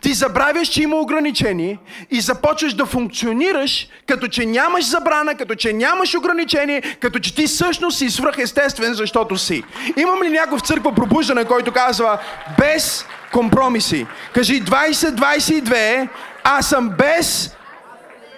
[0.00, 1.78] ти забравяш, че има ограничение
[2.10, 7.46] и започваш да функционираш, като че нямаш забрана, като че нямаш ограничение, като че ти
[7.46, 9.62] всъщност си свръхестествен, защото си.
[9.96, 12.18] Имам ли някой в църква пробуждане, който казва
[12.58, 14.06] без компромиси?
[14.34, 16.08] Кажи 2022,
[16.44, 17.56] аз съм без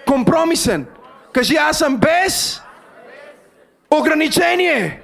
[0.07, 0.85] компромисен.
[1.33, 2.61] Кажи аз съм без
[3.91, 5.01] ограничение.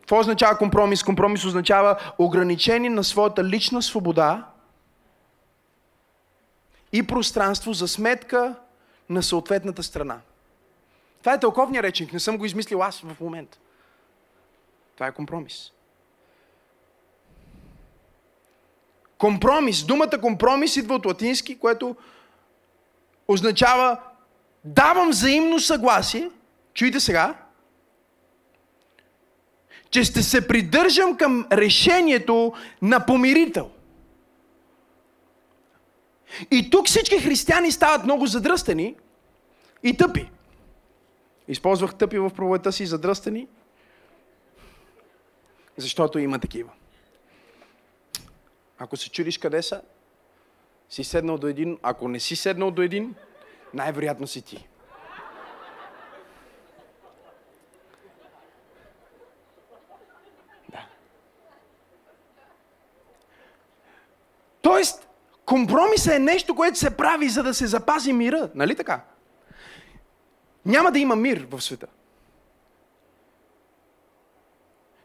[0.00, 1.02] Какво означава компромис?
[1.02, 4.44] Компромис означава ограничение на своята лична свобода–
[6.92, 8.54] и пространство за сметка
[9.08, 10.20] на съответната страна.
[11.18, 13.58] Това е тълковния речник, не съм го измислил аз в момента.
[14.94, 15.72] Това е компромис.
[19.18, 19.84] Компромис.
[19.84, 21.96] Думата компромис идва от латински, което
[23.28, 24.00] означава
[24.64, 26.30] давам взаимно съгласие.
[26.74, 27.34] Чуйте сега.
[29.90, 33.70] Че ще се придържам към решението на помирител.
[36.50, 38.94] И тук всички християни стават много задръстени
[39.82, 40.30] и тъпи.
[41.48, 43.48] Използвах тъпи в проповедта си задръстени,
[45.76, 46.70] защото има такива.
[48.78, 49.82] Ако се чудиш къде са,
[50.88, 53.14] си седнал до един, ако не си седнал до един,
[53.74, 54.68] най-вероятно си ти.
[60.68, 60.86] Да.
[64.62, 65.07] Тоест,
[65.48, 68.50] Компромисът е нещо, което се прави, за да се запази мира.
[68.54, 69.00] Нали така?
[70.66, 71.86] Няма да има мир в света.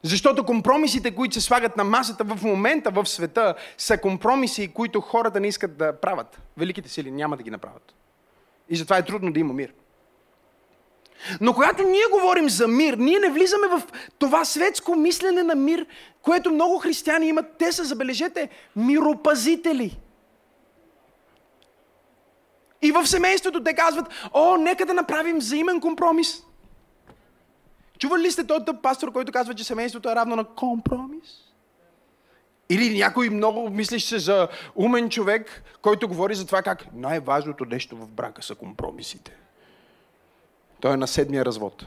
[0.01, 5.39] Защото компромисите, които се слагат на масата в момента в света, са компромиси, които хората
[5.39, 6.41] не искат да правят.
[6.57, 7.93] Великите сили няма да ги направят.
[8.69, 9.73] И затова е трудно да има мир.
[11.41, 13.83] Но когато ние говорим за мир, ние не влизаме в
[14.19, 15.85] това светско мислене на мир,
[16.21, 17.45] което много християни имат.
[17.59, 19.99] Те са, забележете, миропазители.
[22.83, 26.43] И в семейството те казват, о, нека да направим взаимен компромис.
[27.99, 31.43] Чували ли сте този тъп пастор, който казва, че семейството е равно на компромис?
[32.69, 37.97] Или някой много мислиш се за умен човек, който говори за това как най-важното нещо
[37.97, 39.35] в брака са компромисите.
[40.81, 41.85] Той е на седмия развод.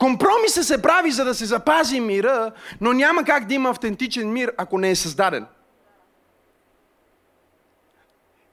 [0.00, 4.52] Компромиса се прави, за да се запази мира, но няма как да има автентичен мир,
[4.58, 5.46] ако не е създаден.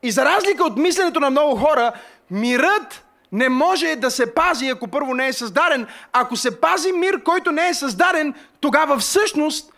[0.03, 1.93] И за разлика от мисленето на много хора,
[2.31, 5.87] мирът не може да се пази, ако първо не е създаден.
[6.13, 9.73] Ако се пази мир, който не е създаден, тогава всъщност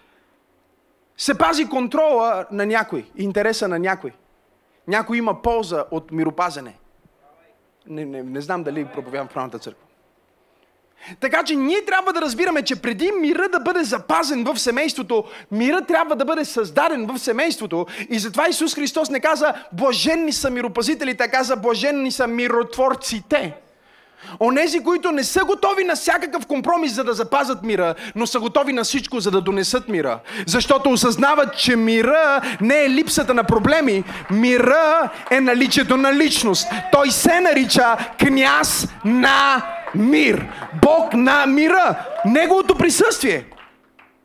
[1.18, 4.12] се пази контрола на някой, интереса на някой.
[4.88, 6.78] Някой има полза от миропазене.
[7.88, 9.89] Не, не, не знам дали проповядам в правната църква.
[11.20, 15.82] Така че ние трябва да разбираме, че преди мира да бъде запазен в семейството, мира
[15.82, 17.86] трябва да бъде създаден в семейството.
[18.10, 23.56] И затова Исус Христос не каза блаженни са миропазителите, а каза блаженни са миротворците.
[24.40, 28.74] Онези, които не са готови на всякакъв компромис, за да запазят мира, но са готови
[28.74, 30.20] на всичко, за да донесат мира.
[30.48, 36.68] Защото осъзнават, че мира не е липсата на проблеми, мира е наличието на личност.
[36.92, 39.64] Той се нарича княз на
[39.96, 40.48] мир.
[40.82, 42.06] Бог на мира.
[42.26, 43.46] Неговото присъствие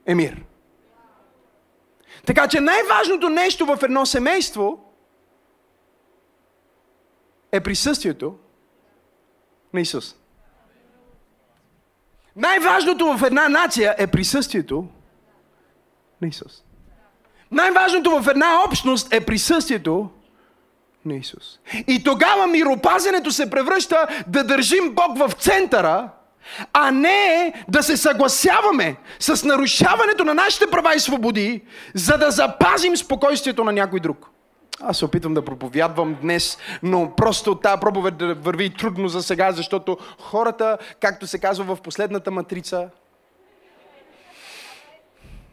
[0.06, 0.36] е мир.
[2.26, 4.78] Така че най-важното нещо в едно семейство
[7.52, 8.34] е присъствието
[9.74, 10.14] на Исус.
[12.36, 14.86] Най-важното в една нация е присъствието
[16.22, 16.62] на Исус.
[17.50, 20.10] Най-важното в една общност е присъствието
[21.04, 21.58] на Исус.
[21.86, 26.10] И тогава миропазенето се превръща да държим Бог в центъра,
[26.72, 31.62] а не да се съгласяваме с нарушаването на нашите права и свободи,
[31.94, 34.33] за да запазим спокойствието на някой друг.
[34.86, 39.52] Аз се опитвам да проповядвам днес, но просто тази проповед да върви трудно за сега,
[39.52, 42.90] защото хората, както се казва в последната матрица,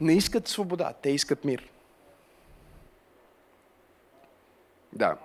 [0.01, 1.69] не искат свобода, те искат мир.
[4.93, 5.17] Да.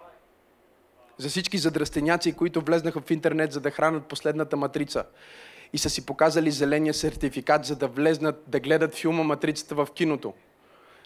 [1.19, 5.05] За всички задрастеняци, които влезнаха в интернет, за да хранат последната матрица
[5.73, 10.35] и са си показали зеления сертификат, за да влезнат да гледат филма Матрицата в киното.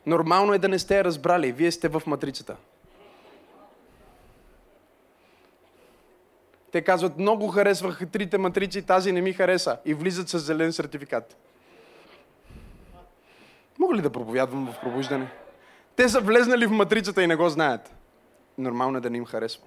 [0.07, 1.53] Нормално е да не сте разбрали.
[1.53, 2.57] Вие сте в матрицата.
[6.73, 9.79] Те казват, много харесваха трите матрици, тази не ми хареса.
[9.85, 11.37] И влизат с зелен сертификат.
[13.79, 15.31] Мога ли да проповядвам в пробуждане?
[15.97, 17.95] Те са влезнали в матрицата и не го знаят.
[18.59, 19.63] Нормално е да не им харесва.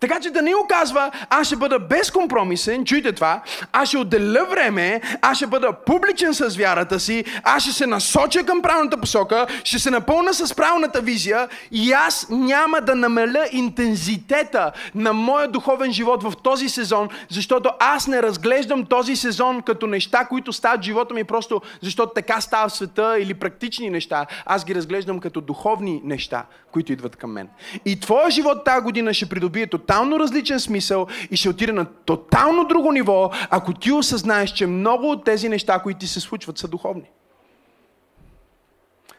[0.00, 5.00] Така че да не оказва, аз ще бъда безкомпромисен, чуйте това, аз ще отделя време,
[5.22, 9.78] аз ще бъда публичен с вярата си, аз ще се насоча към правилната посока, ще
[9.78, 16.22] се напълна с правилната визия и аз няма да намаля интензитета на моя духовен живот
[16.22, 21.24] в този сезон, защото аз не разглеждам този сезон като неща, които стават живота ми
[21.24, 24.26] просто защото така става в света или практични неща.
[24.46, 27.48] Аз ги разглеждам като духовни неща, които идват към мен.
[27.84, 32.64] И твоя живот тази година ще придобие тотално различен смисъл и ще отиде на тотално
[32.64, 36.68] друго ниво, ако ти осъзнаеш, че много от тези неща, които ти се случват, са
[36.68, 37.10] духовни.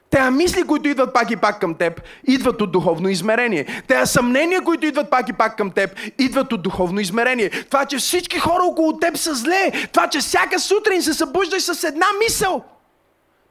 [0.09, 3.83] Те мисли, които идват пак и пак към теб, идват от духовно измерение.
[3.87, 7.49] Те съмнения, които идват пак и пак към теб, идват от духовно измерение.
[7.49, 11.83] Това, че всички хора около теб са зле, това, че всяка сутрин се събуждаш с
[11.83, 12.63] една мисъл,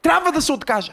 [0.03, 0.93] трябва да се откажа.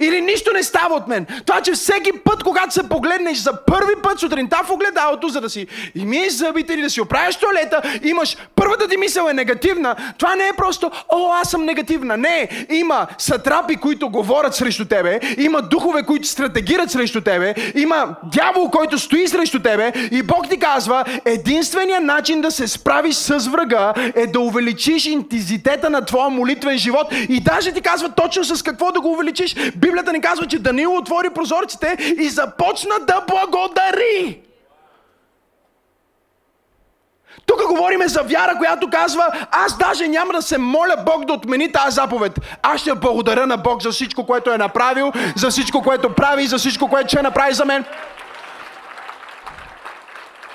[0.00, 1.26] Или нищо не става от мен.
[1.46, 5.50] Това, че всеки път, когато се погледнеш за първи път сутринта в огледалото, за да
[5.50, 8.36] си и миеш зъбите или да си оправиш туалета, имаш
[8.70, 9.96] първата ти мисъл е негативна.
[10.18, 12.16] Това не е просто, о, аз съм негативна.
[12.16, 18.70] Не, има сатрапи, които говорят срещу тебе, има духове, които стратегират срещу тебе, има дявол,
[18.70, 23.92] който стои срещу тебе и Бог ти казва, единственият начин да се справиш с врага
[24.14, 28.92] е да увеличиш интензитета на твоя молитвен живот и даже ти казва точно с какво
[28.92, 29.54] да го увеличиш.
[29.76, 34.49] Библията ни казва, че Даниил отвори прозорците и започна да благодари.
[37.46, 41.72] Тук говориме за вяра, която казва, аз даже няма да се моля Бог да отмени
[41.72, 42.32] тази заповед.
[42.62, 46.58] Аз ще благодаря на Бог за всичко, което е направил, за всичко, което прави, за
[46.58, 47.84] всичко, което ще направи за мен.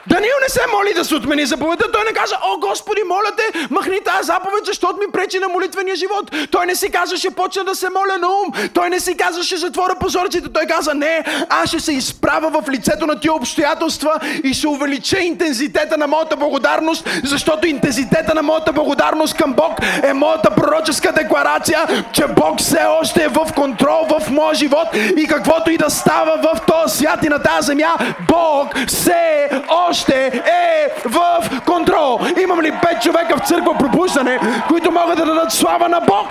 [0.07, 1.91] Даниил не се моли да се отмени заповедта.
[1.91, 5.95] Той не каза, о Господи, моля те, махни тази заповед, защото ми пречи на молитвения
[5.95, 6.31] живот.
[6.51, 8.69] Той не си казваше, почна да се моля на ум.
[8.73, 10.49] Той не си казваше, затворя позорците.
[10.53, 15.19] Той каза, не, аз ще се изправя в лицето на тия обстоятелства и ще увелича
[15.19, 19.71] интензитета на моята благодарност, защото интензитета на моята благодарност към Бог
[20.03, 24.87] е моята пророческа декларация, че Бог все още е в контрол в моя живот
[25.17, 27.95] и каквото и да става в този свят и на тази земя,
[28.27, 32.19] Бог все още още е в контрол.
[32.43, 36.27] Имам ли пет човека в църква пробуждане, които могат да дадат слава на Бог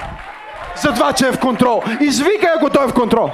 [0.83, 1.83] за това, че е в контрол?
[2.00, 3.31] Извикай, ако той е в контрол.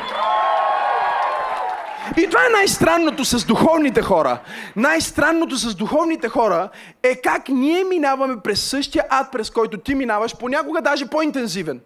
[2.16, 4.38] И това е най-странното с духовните хора.
[4.76, 6.68] Най-странното с духовните хора
[7.02, 11.80] е как ние минаваме през същия ад, през който ти минаваш, понякога даже по-интензивен.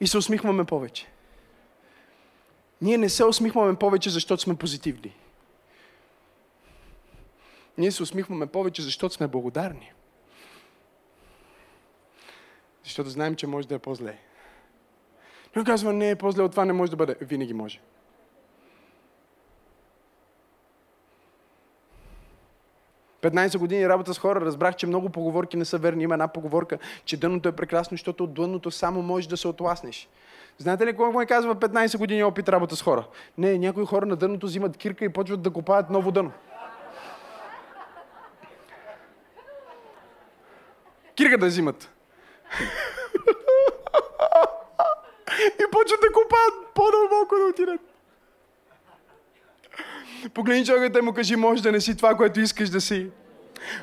[0.00, 1.06] И се усмихваме повече.
[2.82, 5.14] Ние не се усмихваме повече, защото сме позитивни.
[7.78, 9.92] Ние се усмихваме повече, защото сме благодарни.
[12.84, 14.18] Защото знаем, че може да е по-зле.
[15.56, 17.16] Но казва, не, е по-зле от това не може да бъде.
[17.20, 17.80] Винаги може.
[23.20, 26.04] Петнайсет години работа с хора, разбрах, че много поговорки не са верни.
[26.04, 30.08] Има една поговорка, че дъното е прекрасно, защото от дъното само можеш да се отласнеш.
[30.58, 33.06] Знаете ли какво ми казва 15 години опит работа с хора?
[33.38, 36.32] Не, някои хора на дъното взимат кирка и почват да копаят ново дъно.
[41.18, 41.88] Кирка да взимат.
[45.60, 47.80] И почват да купаят по-дълбоко да отидат.
[50.34, 53.06] Погледни човекът и му кажи, може да не си това, което искаш да си.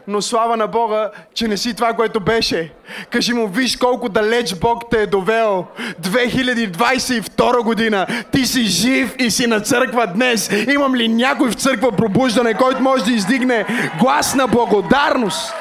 [0.07, 2.73] Но слава на Бога, че не си това, което беше.
[3.09, 5.65] Кажи му, виж колко далеч Бог те е довел.
[6.01, 8.07] 2022 година.
[8.31, 10.49] Ти си жив и си на църква днес.
[10.73, 13.65] Имам ли някой в църква пробуждане, който може да издигне
[13.99, 15.53] глас на благодарност?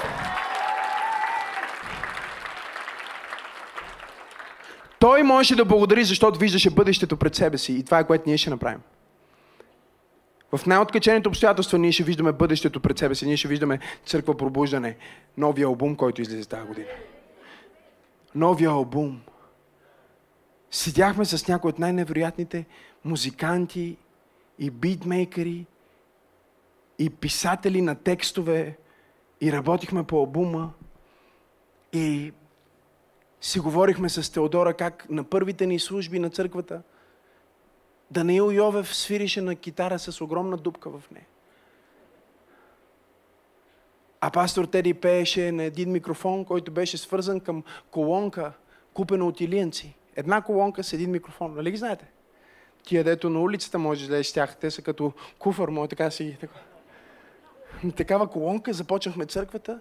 [4.99, 7.73] Той можеше да благодари, защото виждаше бъдещето пред себе си.
[7.73, 8.81] И това е което ние ще направим.
[10.57, 13.27] В най-откачените обстоятелства ние ще виждаме бъдещето пред себе си.
[13.27, 14.97] Ние ще виждаме църква пробуждане.
[15.37, 16.87] Новия албум, който излезе тази година.
[18.35, 19.21] Новия албум.
[20.71, 22.67] Седяхме с някои от най-невероятните
[23.05, 23.97] музиканти
[24.59, 25.67] и битмейкери
[26.99, 28.77] и писатели на текстове
[29.41, 30.73] и работихме по албума
[31.93, 32.33] и
[33.45, 36.83] си говорихме с Теодора как на първите ни служби на църквата
[38.11, 41.27] Даниил Йовев свирише на китара с огромна дупка в нея.
[44.21, 48.53] А пастор Теди пееше на един микрофон, който беше свързан към колонка,
[48.95, 49.95] купена от илиенци.
[50.17, 51.55] Една колонка с един микрофон.
[51.55, 52.07] Нали ги знаете?
[52.83, 54.57] Тия, дето на улицата можеш да с тях.
[54.57, 56.37] Те са като куфър, може така си.
[56.41, 56.59] Така.
[57.97, 59.81] Такава колонка започнахме църквата.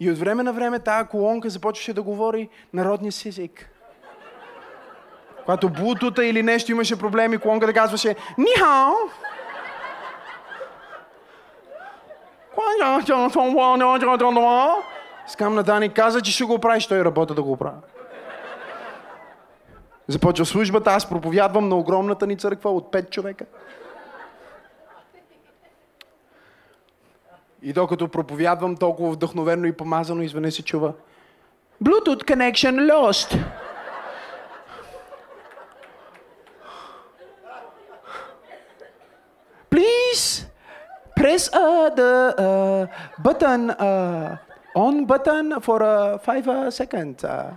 [0.00, 3.70] И от време на време тази колонка започваше да говори народния си език.
[5.40, 8.92] Когато блутута или нещо имаше проблеми, колонка да казваше Нихао!
[15.26, 17.76] Скам на Дани каза, че ще го правиш, той работа да го прави.
[20.08, 23.44] Започва службата, аз проповядвам на огромната ни църква от пет човека.
[27.66, 30.92] И докато проповядвам толкова вдъхновено и помазано, извън се чува
[31.82, 33.30] Bluetooth connection lost.
[39.70, 40.46] Please
[41.16, 42.12] press uh, the
[42.46, 42.86] uh,
[43.26, 44.36] button, uh,
[44.76, 47.24] on button for uh, five uh, seconds.
[47.24, 47.56] Uh,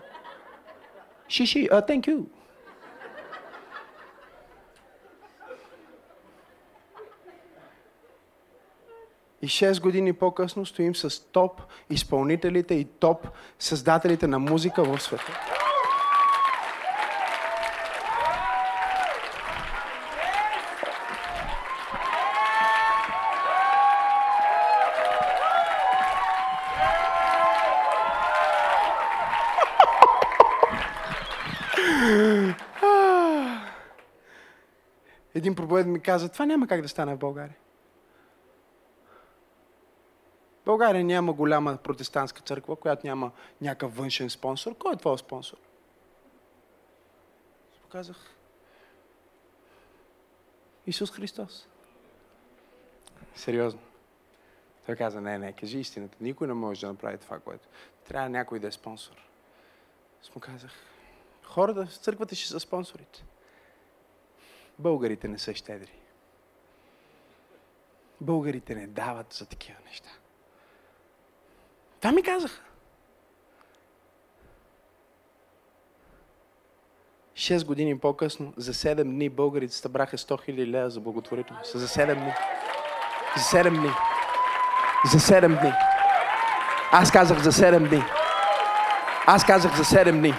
[1.30, 2.18] shishi, uh, thank you.
[9.42, 13.28] И 6 години по-късно стоим с топ изпълнителите и топ
[13.60, 15.58] създателите на музика в света.
[35.36, 37.56] Един проповед ми каза, това няма как да стане в България.
[40.78, 44.78] България няма голяма протестантска църква, която няма някакъв външен спонсор.
[44.78, 45.58] Кой е твой спонсор?
[47.82, 48.18] Показах.
[50.88, 51.68] Исус Христос.
[53.36, 53.80] Сериозно.
[54.86, 56.18] Той каза, не, не, кажи истината.
[56.22, 57.68] Никой не може да направи това, което.
[58.08, 59.16] Трябва някой да е спонсор.
[60.22, 60.72] Аз му казах,
[61.44, 63.26] хората църквата ще са спонсорите.
[64.80, 66.00] Българите не са щедри.
[68.22, 70.10] Българите не дават за такива неща.
[72.02, 72.62] Това ми казаха.
[77.36, 81.80] Шест години по-късно, за 7 дни българите събраха 100 000 лева за благотворителност.
[81.80, 82.34] За 7 дни.
[83.38, 83.92] За 7 дни.
[85.12, 85.74] За 7 дни.
[86.92, 88.04] Аз казах за 7 дни.
[89.28, 90.34] Аз казах за 7 дни.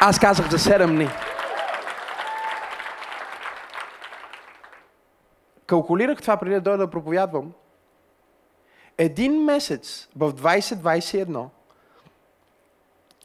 [0.00, 1.08] Аз казах за 7 дни.
[5.66, 7.52] Калкулирах това преди да дойда да проповядвам
[8.98, 11.48] един месец в 2021,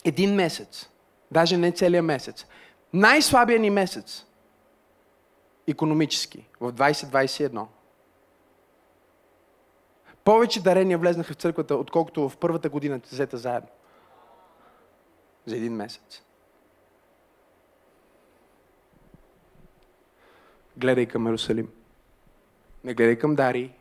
[0.06, 0.90] един месец,
[1.32, 2.46] даже не целият месец,
[2.94, 4.26] най-слабия ни месец,
[5.68, 7.66] економически, в 2021,
[10.24, 13.70] повече дарения влезнаха в църквата, отколкото в първата година взета заедно.
[15.46, 16.22] За един месец.
[20.78, 21.70] Гледай към Иерусалим.
[22.84, 23.74] Не гледай към Дари,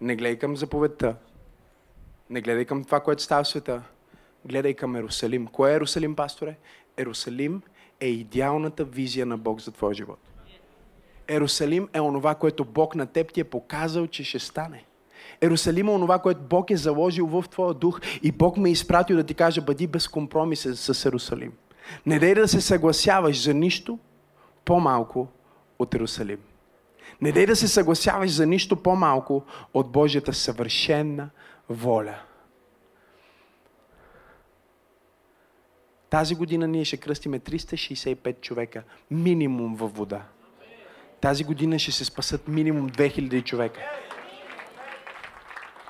[0.00, 1.16] не гледай към заповедта.
[2.30, 3.82] Не гледай към това, което става в света.
[4.44, 5.46] Гледай към Ерусалим.
[5.46, 6.56] Кое е Ерусалим, пасторе?
[6.96, 7.62] Ерусалим
[8.00, 10.18] е идеалната визия на Бог за твоя живот.
[11.28, 14.84] Ерусалим е онова, което Бог на теб ти е показал, че ще стане.
[15.40, 19.16] Ерусалим е онова, което Бог е заложил в твоя дух и Бог ме е изпратил
[19.16, 21.52] да ти каже, бъди безкомпромисен с Ерусалим.
[22.06, 23.98] Не дай да се съгласяваш за нищо
[24.64, 25.28] по-малко
[25.78, 26.38] от Ерусалим.
[27.22, 29.44] Не дай да се съгласяваш за нищо по-малко
[29.74, 31.30] от Божията съвършенна
[31.68, 32.14] воля.
[36.10, 40.22] Тази година ние ще кръстиме 365 човека минимум във вода.
[41.20, 43.80] Тази година ще се спасат минимум 2000 човека.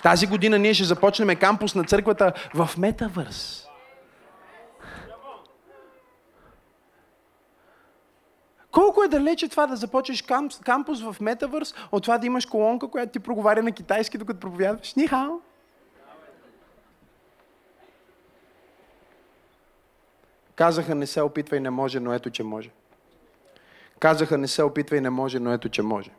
[0.03, 3.70] Тази година ние ще започнем кампус на църквата в Метавърс.
[8.73, 10.23] Колко е далече това да започнеш
[10.65, 14.95] кампус в Метавърс, от това да имаш колонка, която ти проговаря на китайски, докато проповядваш?
[14.95, 15.31] Нихао!
[20.57, 22.71] Казаха не се опитвай, не може, но ето, че може.
[23.99, 26.11] Казаха не се опитвай, не може, но ето, че може.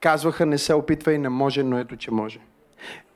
[0.00, 2.40] Казваха не се опитвай, не може, но ето, че може.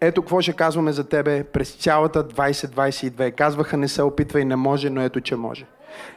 [0.00, 3.34] Ето какво ще казваме за тебе през цялата 2022.
[3.34, 5.66] Казваха не се опитвай, не може, но ето, че може.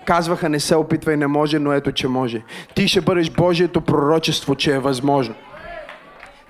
[0.05, 2.41] Казваха, не се опитвай, не може, но ето, че може.
[2.75, 5.35] Ти ще бъдеш Божието пророчество, че е възможно.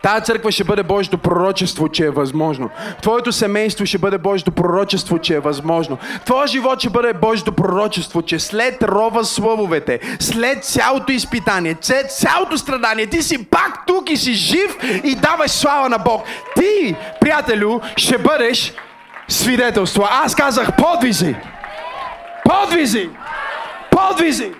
[0.05, 2.69] Тая църква ще бъде Божието пророчество, че е възможно.
[3.01, 5.97] Твоето семейство ще бъде Божието пророчество, че е възможно.
[6.26, 12.57] Твоя живот ще бъде Божието пророчество, че след рова слововете, след цялото изпитание, след цялото
[12.57, 16.23] страдание, ти си пак тук и си жив и даваш слава на Бог.
[16.55, 18.73] Ти, приятелю, ще бъдеш
[19.28, 20.07] свидетелство.
[20.11, 21.36] Аз казах подвизи.
[22.46, 23.10] Подвизи!
[23.91, 24.54] Подвизи!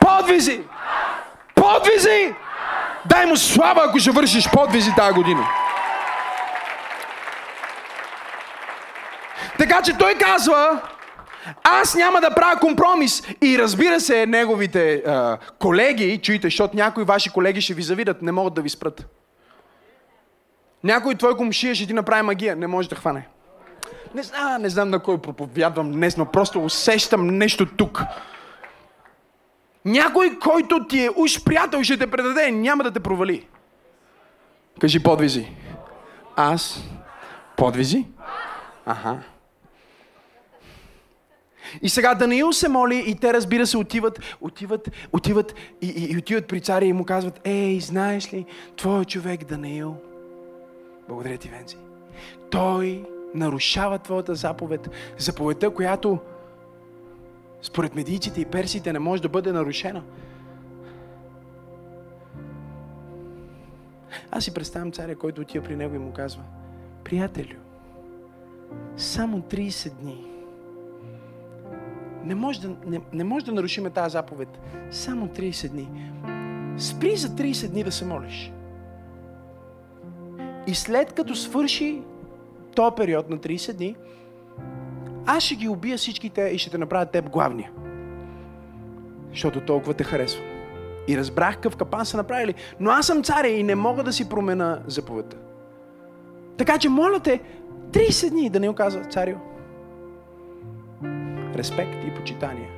[0.00, 0.60] Подвизи!
[1.54, 2.34] Подвизи!
[3.06, 5.48] Дай му слава, ако ще вършиш подвизи тази година.
[9.58, 10.80] Така че той казва,
[11.62, 13.22] аз няма да правя компромис.
[13.42, 18.32] И разбира се, неговите а, колеги, чуйте, защото някои ваши колеги ще ви завидят, не
[18.32, 19.06] могат да ви спрат.
[20.84, 23.28] Някой твой комшия ще ти направи магия, не може да хване.
[24.14, 28.02] Не знам, не знам на кой проповядвам днес, но просто усещам нещо тук.
[29.84, 33.46] Някой, който ти е уж приятел, ще те предаде, няма да те провали.
[34.80, 35.52] Кажи подвизи.
[36.36, 36.84] Аз.
[37.56, 38.06] Подвизи?
[38.86, 39.22] Аха.
[41.82, 46.18] И сега Даниил се моли и те разбира се отиват, отиват, отиват и, и, и
[46.18, 48.46] отиват при царя и му казват, ей, знаеш ли,
[48.76, 49.96] твой човек Даниил,
[51.08, 51.76] благодаря ти, Венци,
[52.50, 53.04] той
[53.34, 56.18] нарушава твоята заповед, заповедта, която
[57.62, 60.02] според медийците и персите не може да бъде нарушена.
[64.30, 66.42] Аз си представям царя, който отива при него и му казва,
[67.04, 67.56] приятелю,
[68.96, 70.26] само 30 дни.
[72.24, 74.48] Не може да, не, не може да нарушиме тази заповед.
[74.90, 76.12] Само 30 дни.
[76.78, 78.52] Спри за 30 дни да се молиш.
[80.66, 82.02] И след като свърши
[82.74, 83.96] този период на 30 дни,
[85.26, 87.70] аз ще ги убия всичките и ще те направя теб главния.
[89.30, 90.44] Защото толкова те харесвам.
[91.08, 92.54] И разбрах какъв капан са направили.
[92.80, 95.36] Но аз съм царя и не мога да си промена заповедта.
[96.56, 97.40] Така че, моля те,
[97.90, 99.36] 30 дни да не казва царю.
[101.54, 102.70] Респект и почитание.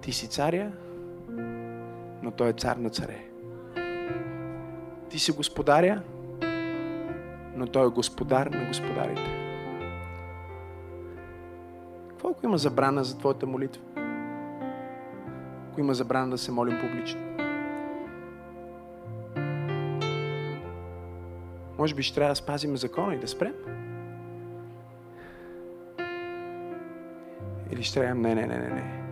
[0.00, 0.72] Ти си царя,
[2.22, 3.24] но той е цар на царе.
[5.08, 6.02] Ти си господаря,
[7.56, 9.44] но той е господар на господарите.
[12.08, 13.82] Какво ако има забрана за твоята молитва?
[15.70, 17.20] Ако има забрана да се молим публично?
[21.78, 23.54] Може би ще трябва да спазим закона и да спрем?
[27.70, 29.04] Или ще трябва, не, не, не, не, не.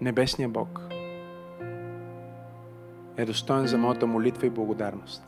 [0.00, 0.89] Небесният Бог
[3.20, 5.22] е достоен за моята молитва и благодарност.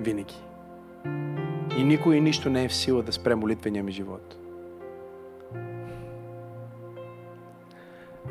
[0.00, 0.36] Винаги.
[1.78, 4.36] И никой и нищо не е в сила да спре молитвения ми живот.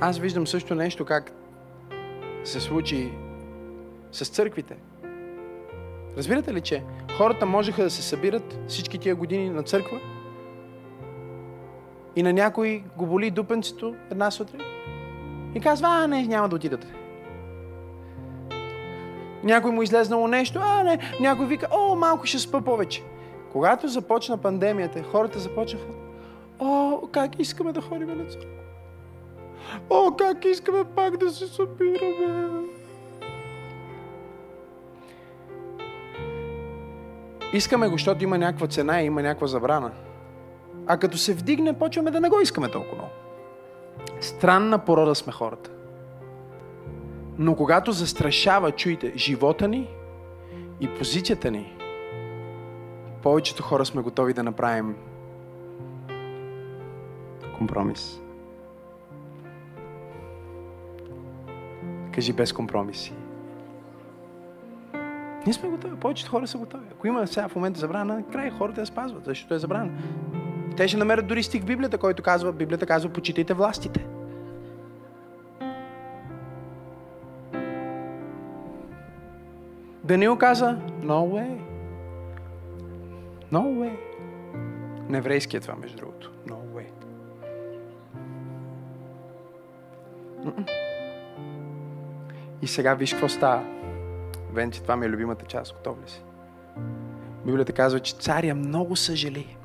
[0.01, 1.31] Аз виждам също нещо как
[2.43, 3.11] се случи
[4.11, 4.77] с църквите.
[6.17, 6.83] Разбирате ли, че
[7.17, 9.99] хората можеха да се събират всички тия години на църква
[12.15, 14.61] и на някой го боли дупенцето една сутрин
[15.55, 17.04] и казва, а не, няма да отидете.
[19.45, 23.03] Някой му излезнало нещо, а не, някой вика, о, малко ще спа повече.
[23.51, 25.85] Когато започна пандемията, хората започнаха,
[26.59, 28.49] о, как искаме да ходим на църква.
[29.89, 32.67] О, как искаме пак да се събираме.
[37.53, 39.91] Искаме го, защото има някаква цена и има някаква забрана.
[40.87, 43.11] А като се вдигне, почваме да не го искаме толкова много.
[44.21, 45.74] Странна порода сме хората.
[47.37, 49.89] Но когато застрашава, чуйте, живота ни
[50.79, 51.77] и позицията ни,
[53.23, 54.95] повечето хора сме готови да направим
[57.57, 58.21] компромис.
[62.13, 63.13] Кажи без компромиси.
[65.45, 66.85] Ние сме готови, повечето хора са готови.
[66.91, 69.91] Ако има сега в момента забрана, край хората я спазват, защото е забрана.
[70.77, 74.05] Те ще намерят дори стих в Библията, който казва, Библията казва, почитайте властите.
[80.05, 81.59] Даниил каза, no way.
[83.51, 83.97] No way.
[85.09, 86.33] На еврейски е това, между другото.
[86.47, 86.85] No way.
[92.61, 93.63] И сега виж какво става.
[94.53, 95.73] Венци, това ми е любимата част.
[95.73, 96.23] Готов ли си?
[97.45, 99.57] Библията казва, че царя много съжали.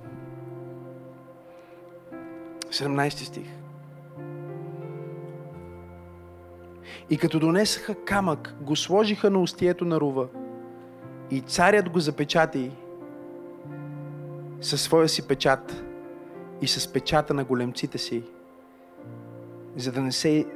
[2.71, 3.60] 17 стих.
[7.11, 10.27] И като донесаха камък, го сложиха на устието на рува.
[11.31, 12.71] И царят го запечати
[14.61, 15.85] със своя си печат
[16.63, 18.23] и с печата на големците си,
[19.77, 20.47] за да не се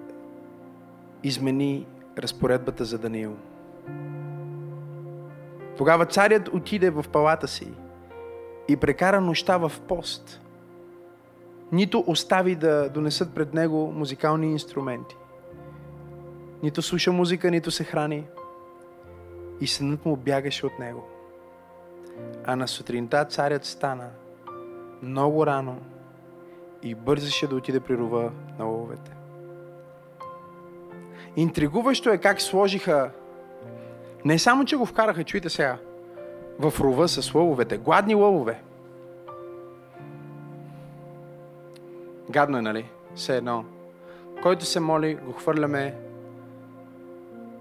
[1.22, 1.86] измени
[2.18, 3.36] разпоредбата за Даниил.
[5.76, 7.68] Тогава царят отиде в палата си
[8.68, 10.40] и прекара нощта в пост.
[11.72, 15.16] Нито остави да донесат пред него музикални инструменти.
[16.64, 18.24] Нито слуша музика, нито се храни.
[19.60, 21.08] И сънът му бягаше от него.
[22.44, 24.08] А на сутринта царят стана
[25.02, 25.76] много рано
[26.82, 29.16] и бързаше да отиде при рова на лъвовете.
[31.36, 33.10] Интригуващо е как сложиха
[34.24, 35.78] не само, че го вкараха, чуйте сега,
[36.58, 38.62] в рова с лъвовете, гладни лъвове.
[42.30, 42.90] Гадно е, нали?
[43.14, 43.64] Все едно.
[44.42, 46.03] Който се моли, го хвърляме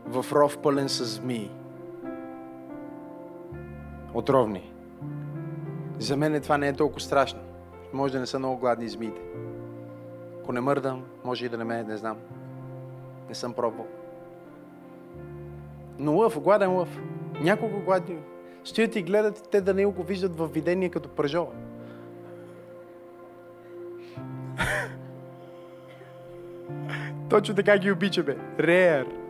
[0.06, 1.52] в ров пълен с змии.
[4.14, 4.74] Отровни.
[6.00, 7.40] За мен това не е толкова страшно.
[7.94, 9.22] Може да не са много гладни змиите.
[10.42, 12.18] Ако не мърдам, може и да не ме, не знам.
[13.30, 13.88] Не съм пробвал.
[16.00, 17.00] Но лъв, гладен лъв.
[17.42, 18.18] Няколко гладни.
[18.64, 21.52] Стоят и гледат, те да не го виждат в видение като пръжола.
[27.30, 28.38] Точно така ги обичаме.
[28.60, 29.23] Реер.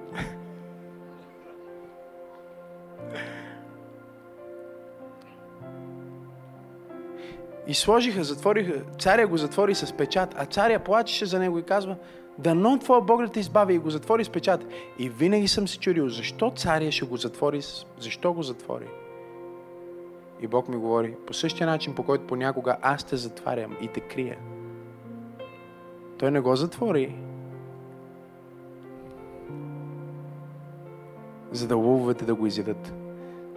[7.68, 11.95] И сложиха, затвориха, царя го затвори с печат, а царя плачеше за него и казва,
[12.38, 14.66] Дано твоя Бог да те избави и го затвори с печат.
[14.99, 17.61] И винаги съм се чудил, защо царя ще го затвори,
[17.99, 18.88] защо го затвори?
[20.41, 23.99] И Бог ми говори, по същия начин, по който понякога аз те затварям и те
[23.99, 24.38] крия.
[26.18, 27.16] Той не го затвори,
[31.51, 32.93] за да лъвовете да го изядат.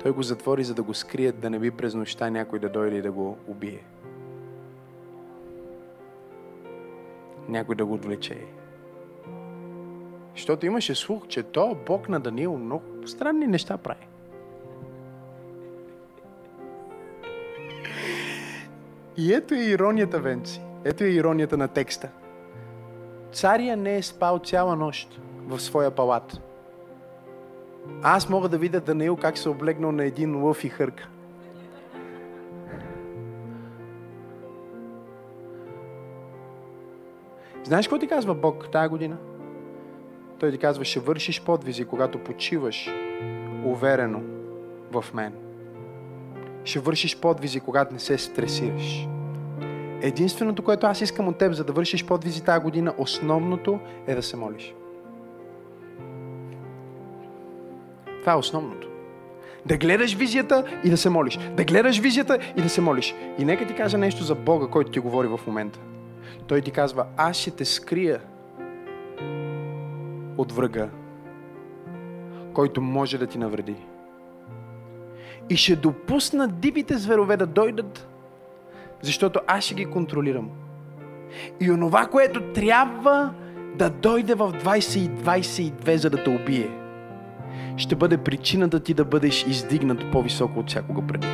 [0.03, 2.97] Той го затвори, за да го скрият, да не би през нощта някой да дойде
[2.97, 3.85] и да го убие.
[7.49, 8.39] Някой да го отвлече.
[10.35, 14.09] Защото имаше слух, че то Бог на Даниил много странни неща прави.
[19.17, 20.61] И ето е иронията, Венци.
[20.85, 22.09] Ето е иронията на текста.
[23.33, 26.41] Цария не е спал цяла нощ в своя палат.
[28.03, 31.09] Аз мога да видя Даниил как се облегнал на един лъв и хърка.
[37.67, 39.17] Знаеш какво ти казва Бог тая година?
[40.39, 42.91] Той ти казва, ще вършиш подвизи, когато почиваш
[43.65, 44.21] уверено
[44.93, 45.33] в мен.
[46.65, 49.09] Ще вършиш подвизи, когато не се стресираш.
[50.03, 54.23] Единственото, което аз искам от теб, за да вършиш подвизи тази година, основното е да
[54.23, 54.75] се молиш.
[58.21, 58.89] Това е основното.
[59.67, 61.39] Да гледаш визията и да се молиш.
[61.57, 63.15] Да гледаш визията и да се молиш.
[63.39, 65.81] И нека ти кажа нещо за Бога, който ти говори в момента.
[66.47, 68.21] Той ти казва, аз ще те скрия
[70.39, 70.89] от врага,
[72.53, 73.77] който може да ти навреди.
[75.51, 78.09] И ще допусна дивите зверове да дойдат,
[79.01, 80.51] защото аз ще ги контролирам.
[81.61, 83.35] И онова, което трябва
[83.75, 86.71] да дойде в 2022, за да те убие,
[87.77, 91.27] ще бъде причината ти да бъдеш издигнат по-високо от всякога преди.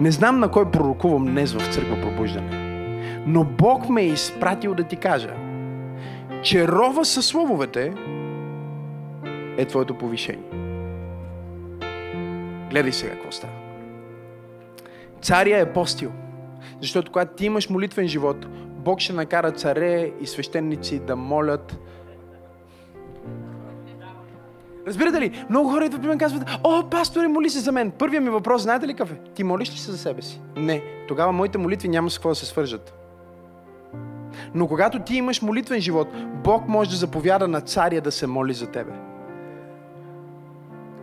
[0.00, 2.61] Не знам на кой пророкувам днес в църква пробуждане,
[3.26, 5.34] но Бог ме е изпратил да ти кажа,
[6.42, 7.92] че рова със слововете
[9.56, 10.50] е твоето повишение.
[12.70, 13.52] Гледай сега какво става.
[15.20, 16.12] Царя е постил.
[16.80, 18.46] Защото когато ти имаш молитвен живот,
[18.84, 21.78] Бог ще накара царе и свещеници да молят.
[24.86, 25.44] Разбирате ли?
[25.50, 27.90] Много хора идват при мен казват, о, пасторе, моли се за мен.
[27.90, 29.20] Първият ми въпрос, знаете ли какъв е?
[29.34, 30.40] Ти молиш ли се за себе си?
[30.56, 30.82] Не.
[31.08, 33.01] Тогава моите молитви няма с какво да се свържат.
[34.54, 36.08] Но когато ти имаш молитвен живот,
[36.44, 38.92] Бог може да заповяда на царя да се моли за тебе.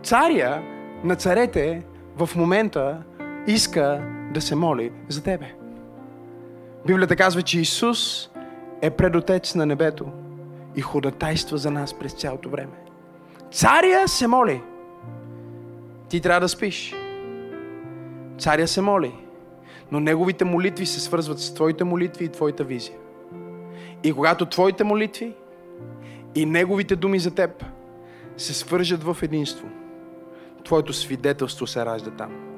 [0.02, 0.62] Царя
[1.04, 1.82] на царете
[2.16, 3.02] в момента
[3.46, 4.02] иска
[4.34, 5.54] да се моли за тебе.
[6.86, 8.30] Библията казва, че Исус
[8.82, 10.06] е предотец на небето
[10.76, 12.76] и ходатайства за нас през цялото време.
[13.52, 14.62] Царя се моли.
[16.08, 16.94] Ти трябва да спиш.
[18.38, 19.14] Царя се моли.
[19.92, 22.96] Но неговите молитви се свързват с твоите молитви и твоята визия.
[24.04, 25.34] И когато твоите молитви
[26.34, 27.64] и неговите думи за теб
[28.36, 29.68] се свържат в единство,
[30.64, 32.56] твоето свидетелство се ражда там.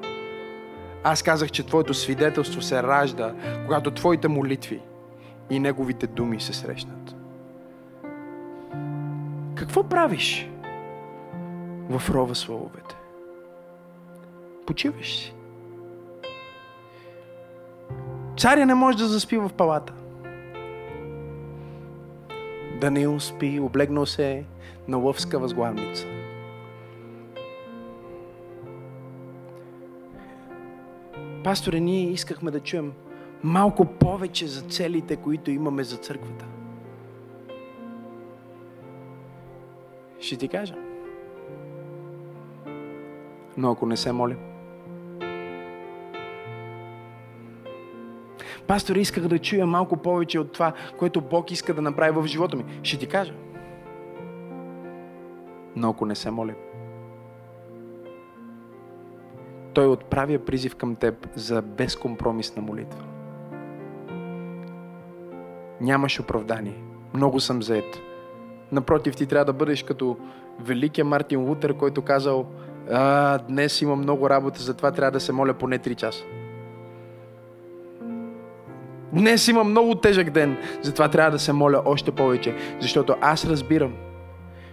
[1.03, 3.33] Аз казах, че твоето свидетелство се ражда,
[3.65, 4.81] когато твоите молитви
[5.49, 7.15] и неговите думи се срещнат.
[9.55, 10.49] Какво правиш
[11.89, 12.95] в рова слововете?
[14.65, 15.33] Почиваш си.
[18.37, 19.93] Царя не може да заспи в палата.
[22.81, 24.43] Даниил спи, облегнал се
[24.87, 26.07] на лъвска възглавница.
[31.43, 32.93] Пасторе, ние искахме да чуем
[33.43, 36.45] малко повече за целите, които имаме за църквата.
[40.19, 40.75] Ще ти кажа.
[43.57, 44.37] Но ако не се молим,
[48.67, 52.57] Пастор, исках да чуя малко повече от това, което Бог иска да направи в живота
[52.57, 52.65] ми.
[52.83, 53.33] Ще ти кажа.
[55.75, 56.55] Но ако не се молим,
[59.73, 63.03] Той отправя призив към теб за безкомпромисна молитва.
[65.81, 66.83] Нямаш оправдание.
[67.13, 67.99] Много съм заед.
[68.71, 70.17] Напротив, ти трябва да бъдеш като
[70.59, 72.45] великия Мартин Лутер, който казал
[72.91, 76.23] а, днес имам много работа, затова трябва да се моля поне 3 часа.
[79.13, 83.93] Днес имам много тежък ден, затова трябва да се моля още повече, защото аз разбирам,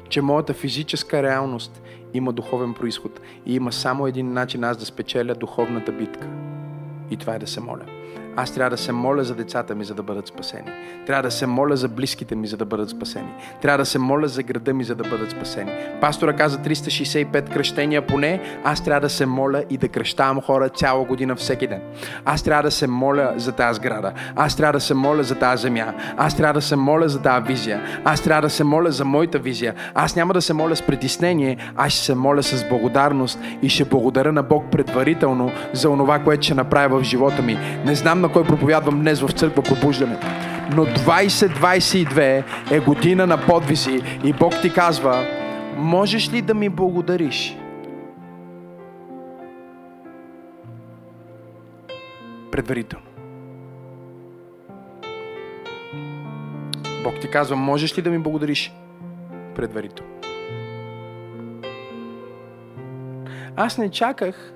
[0.08, 1.82] че моята физическа реалност
[2.14, 6.28] има духовен происход и има само един начин аз да спечеля духовната битка.
[7.10, 7.84] И това е да се моля.
[8.36, 10.70] Аз трябва да се моля за децата ми, за да бъдат спасени.
[11.06, 13.34] Трябва да се моля за близките ми, за да бъдат спасени.
[13.62, 15.72] Трябва да се моля за града ми, за да бъдат спасени.
[16.00, 18.40] Пастора каза 365 кръщения поне.
[18.64, 21.80] Аз трябва да се моля и да кръщавам хора цяла година всеки ден.
[22.24, 24.12] Аз трябва да се моля за тази сграда.
[24.36, 25.94] Аз трябва да се моля за тази земя.
[26.16, 27.82] Аз трябва да се моля за тази визия.
[28.04, 29.74] Аз трябва да се моля за моята визия.
[29.94, 33.84] Аз няма да се моля с притеснение, аз ще се моля с благодарност и ще
[33.84, 37.58] благодаря на Бог предварително за онова, което ще направи в живота ми.
[37.84, 40.16] Не знам на кой проповядвам днес в църква пробуждане.
[40.76, 45.24] Но 2022 е година на подвизи и Бог ти казва,
[45.76, 47.56] можеш ли да ми благодариш?
[52.52, 53.06] Предварително.
[57.04, 58.72] Бог ти казва, можеш ли да ми благодариш?
[59.54, 60.10] Предварително.
[63.56, 64.52] Аз не чаках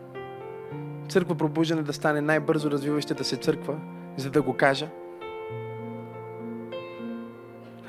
[1.09, 3.77] църква пробуждане да стане най-бързо развиващата се църква,
[4.17, 4.89] за да го кажа.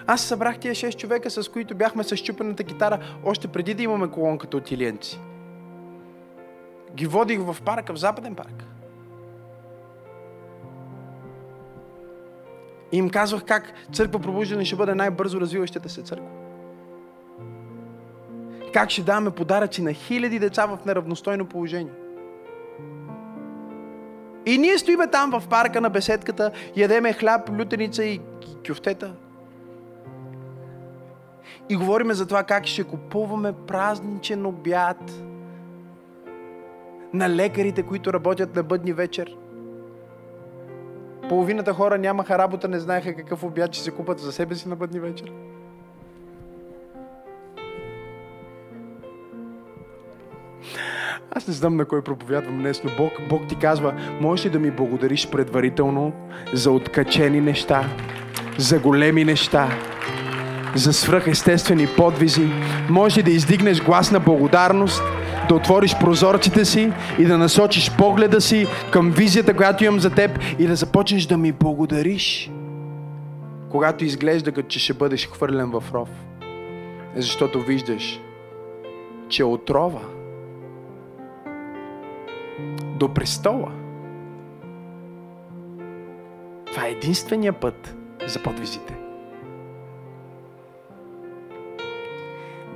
[0.08, 4.12] Аз събрах тия 6 човека, с които бяхме с чупената китара, още преди да имаме
[4.12, 5.20] колонката от илиенци.
[6.96, 8.64] Ги водих в парка, в Западен парк.
[12.92, 16.28] И им казвах как църква пробуждане ще бъде най-бързо развиващата се църква.
[18.74, 21.94] Как ще даваме подаръци на хиляди деца в неравностойно положение.
[24.46, 28.22] И ние стоиме там в парка на беседката, ядеме хляб, лютеница и
[28.68, 29.14] кюфтета.
[31.70, 35.12] И говориме за това как ще купуваме празничен обяд
[37.14, 39.38] на лекарите, които работят на бъдни вечер.
[41.30, 44.76] Половината хора нямаха работа, не знаеха какъв обяд ще се купат за себе си на
[44.76, 45.32] бъдни вечер.
[51.32, 54.60] Аз не знам на кой проповядвам днес, но Бог, Бог ти казва, можеш ли да
[54.60, 56.14] ми благодариш предварително
[56.54, 57.90] за откачени неща,
[58.58, 59.70] за големи неща,
[60.76, 62.50] за свръхестествени подвизи?
[62.90, 65.02] Може да издигнеш глас на благодарност,
[65.50, 70.40] да отвориш прозорците си и да насочиш погледа си към визията, която имам за теб
[70.60, 72.52] и да започнеш да ми благодариш,
[73.72, 76.10] когато изглежда като че ще бъдеш хвърлен в ров.
[77.16, 78.20] Защото виждаш,
[79.30, 80.00] че отрова–
[82.96, 83.72] до престола.
[86.66, 87.96] Това е единствения път
[88.28, 88.98] за подвизите.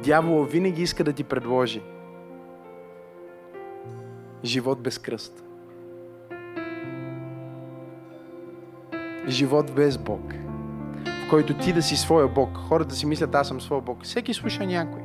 [0.04, 1.82] Дявола винаги иска да ти предложи
[4.44, 5.44] живот без кръст.
[9.28, 10.34] Живот без Бог.
[11.06, 12.58] В който ти да си своя Бог.
[12.58, 14.04] Хората си мислят, аз съм своя Бог.
[14.04, 15.02] Всеки слуша някой.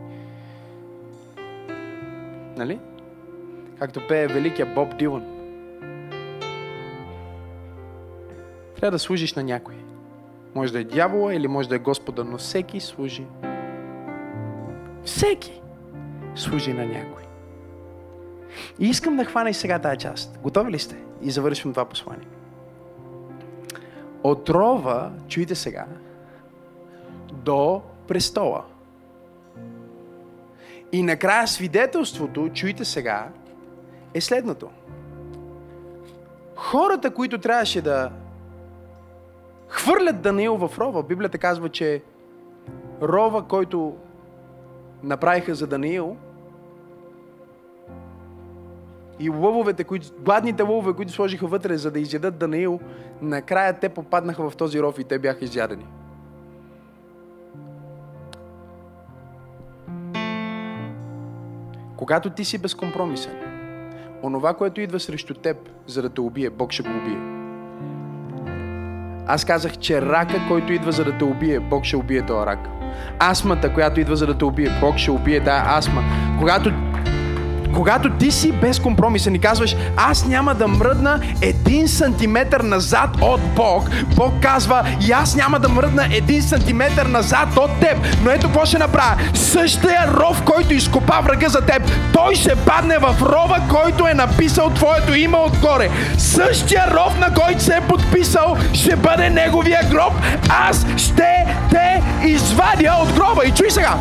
[2.56, 2.80] Нали?
[3.78, 5.24] Както пее великия Боб Дилан.
[8.76, 9.74] Трябва да служиш на някой.
[10.54, 13.26] Може да е дявола или може да е Господа, но всеки служи.
[15.04, 15.60] Всеки
[16.34, 17.22] служи на някой.
[18.78, 20.38] И искам да хвана и сега тази част.
[20.42, 20.96] Готови ли сте?
[21.22, 22.26] И завършвам това послание.
[24.22, 25.86] Отрова, чуйте сега,
[27.32, 28.64] до престола.
[30.92, 33.28] И накрая свидетелството, чуйте сега,
[34.14, 34.70] е следното.
[36.56, 38.10] Хората, които трябваше да
[39.68, 42.02] хвърлят Даниил в рова, Библията казва, че
[43.02, 43.96] рова, който
[45.02, 46.16] направиха за Даниил,
[49.20, 52.80] И лъвовете, които, гладните лъвове, които сложиха вътре, за да изядат Данаил,
[53.22, 55.86] накрая те попаднаха в този ров и те бяха изядени.
[61.96, 63.53] Когато ти си безкомпромисен,
[64.24, 65.56] онова, което идва срещу теб,
[65.86, 67.18] за да те убие, Бог ще го убие.
[69.26, 72.68] Аз казах, че рака, който идва за да те убие, Бог ще убие този рак.
[73.18, 76.02] Астмата, която идва за да те убие, Бог ще убие да астма.
[76.38, 76.72] Когато
[77.74, 83.90] когато ти си безкомпромисен и казваш, аз няма да мръдна един сантиметър назад от Бог,
[84.16, 87.98] Бог казва, и аз няма да мръдна един сантиметър назад от теб.
[88.24, 89.16] Но ето какво ще направя.
[89.34, 94.70] Същия ров, който изкопа врага за теб, той ще падне в рова, който е написал
[94.70, 95.90] твоето име отгоре.
[96.18, 100.12] Същия ров, на който се е подписал, ще бъде неговия гроб.
[100.48, 103.42] Аз ще те извадя от гроба.
[103.46, 103.96] И чуй сега,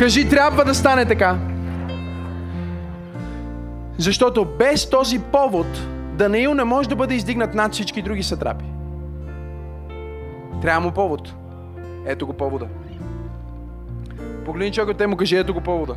[0.00, 1.38] Кажи, трябва да стане така.
[3.98, 5.66] Защото без този повод
[6.14, 8.64] Данаил не може да бъде издигнат над всички други сатрапи.
[10.62, 11.34] Трябва му повод.
[12.06, 12.66] Ето го повода.
[14.44, 15.96] Погледни човекът, те му кажи, ето го повода.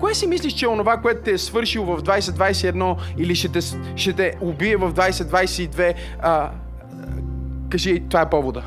[0.00, 3.60] Кое си мислиш, че е онова, което те е свършил в 2021 или ще те,
[3.96, 5.94] ще те убие в 2022?
[6.20, 6.50] А,
[7.70, 8.62] кажи, това е повода.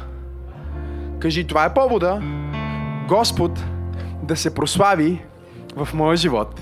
[1.20, 2.22] Кажи, това е повода
[3.08, 3.64] Господ
[4.24, 5.22] да се прослави
[5.76, 6.62] в моя живот.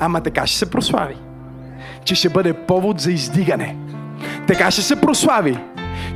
[0.00, 1.16] Ама така ще се прослави,
[2.04, 3.76] че ще бъде повод за издигане.
[4.46, 5.58] Така ще се прослави,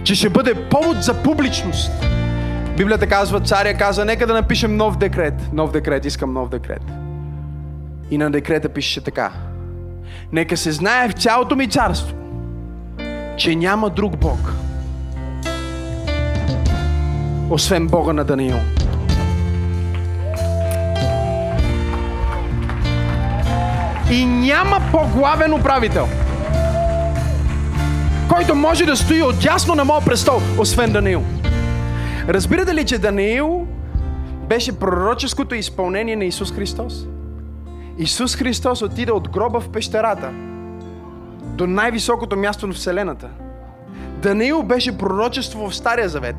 [0.05, 1.91] че ще бъде повод за публичност.
[2.77, 5.35] Библията казва, царя каза, нека да напишем нов декрет.
[5.53, 6.83] Нов декрет, искам нов декрет.
[8.11, 9.33] И на декрета пише така.
[10.33, 12.17] Нека се знае в цялото ми царство,
[13.37, 14.55] че няма друг Бог,
[17.51, 18.80] освен Бога на Даниил.
[24.11, 26.09] И няма по-главен управител,
[28.29, 31.23] който може да стои отясно на моят престол, освен Даниил.
[32.29, 33.67] Разбирате ли, че Даниил
[34.49, 37.07] беше пророческото изпълнение на Исус Христос?
[37.99, 40.31] Исус Христос отиде от гроба в пещерата
[41.43, 43.29] до най-високото място на Вселената.
[44.23, 46.37] Даниил беше пророчество в Стария Завет.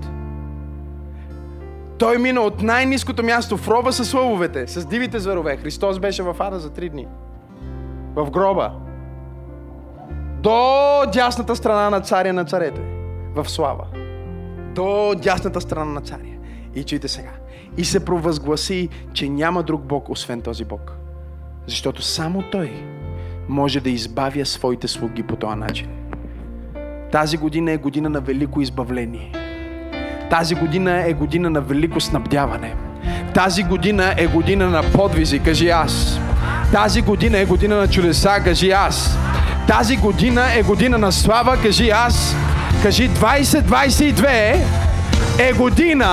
[1.97, 5.57] Той мина от най-низкото място в роба с лъвовете, с дивите зверове.
[5.57, 7.07] Христос беше в Ада за три дни
[8.15, 8.71] в гроба,
[10.41, 12.81] до дясната страна на царя на царете,
[13.35, 13.87] в слава.
[14.75, 16.37] До дясната страна на царя.
[16.75, 17.31] И чуйте сега.
[17.77, 20.97] И се провъзгласи, че няма друг Бог, освен този Бог.
[21.67, 22.71] Защото само Той
[23.49, 25.89] може да избавя своите слуги по този начин.
[27.11, 29.31] Тази година е година на велико избавление.
[30.29, 32.75] Тази година е година на велико снабдяване.
[33.33, 36.19] Тази година е година на подвизи, кажи аз.
[36.71, 39.17] Тази година е година на чудеса, кажи аз.
[39.67, 42.35] Тази година е година на слава, кажи аз.
[42.83, 44.59] Кажи 2022
[45.39, 46.07] е година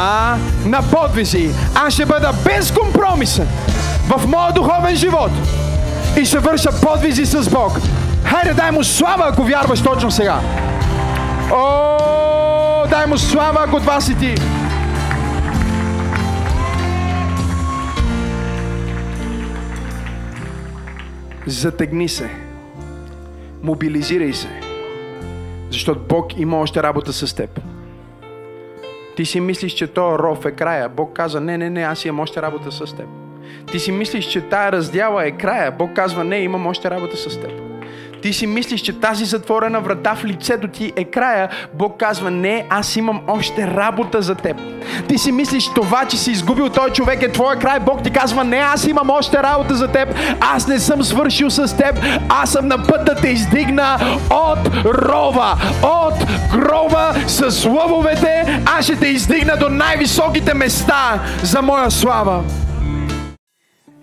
[0.64, 1.50] на подвизи.
[1.74, 3.48] Аз ще бъда безкомпромисен
[4.08, 5.30] в моя духовен живот
[6.20, 7.78] и ще върша подвизи с Бог.
[8.24, 10.40] Хайде, дай му слава, ако вярваш точно сега.
[11.52, 14.34] О, дай му слава, ако това си ти.
[21.48, 22.30] Затегни се.
[23.62, 24.48] Мобилизирай се.
[25.70, 27.60] Защото Бог има още работа с теб.
[29.16, 30.88] Ти си мислиш, че то ров е края.
[30.88, 33.06] Бог каза, не, не, не, аз имам още работа с теб.
[33.72, 35.70] Ти си мислиш, че тая раздяла е края.
[35.70, 37.67] Бог казва, не, имам още работа с теб.
[38.22, 41.48] Ти си мислиш, че тази затворена врата в лицето ти е края.
[41.74, 44.56] Бог казва, не, аз имам още работа за теб.
[45.08, 47.80] Ти си мислиш, това, че си изгубил този човек е твоя край.
[47.80, 50.14] Бог ти казва, не, аз имам още работа за теб.
[50.40, 51.98] Аз не съм свършил с теб.
[52.28, 53.98] Аз съм на път да те издигна
[54.30, 56.14] от рова, от
[56.52, 58.62] гроба с лъвовете.
[58.66, 62.44] Аз ще те издигна до най-високите места за моя слава.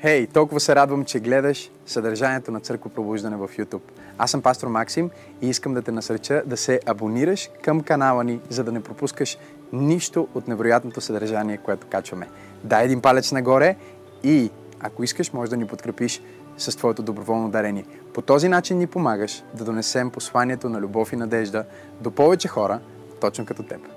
[0.01, 3.81] Хей, hey, толкова се радвам, че гледаш съдържанието на Църква Пробуждане в YouTube.
[4.17, 5.09] Аз съм пастор Максим
[5.41, 9.37] и искам да те насреча да се абонираш към канала ни, за да не пропускаш
[9.73, 12.29] нищо от невероятното съдържание, което качваме.
[12.63, 13.75] Дай един палец нагоре
[14.23, 16.21] и ако искаш, може да ни подкрепиш
[16.57, 17.85] с твоето доброволно дарение.
[18.13, 21.65] По този начин ни помагаш да донесем посланието на любов и надежда
[22.01, 22.79] до повече хора,
[23.21, 23.94] точно като теб.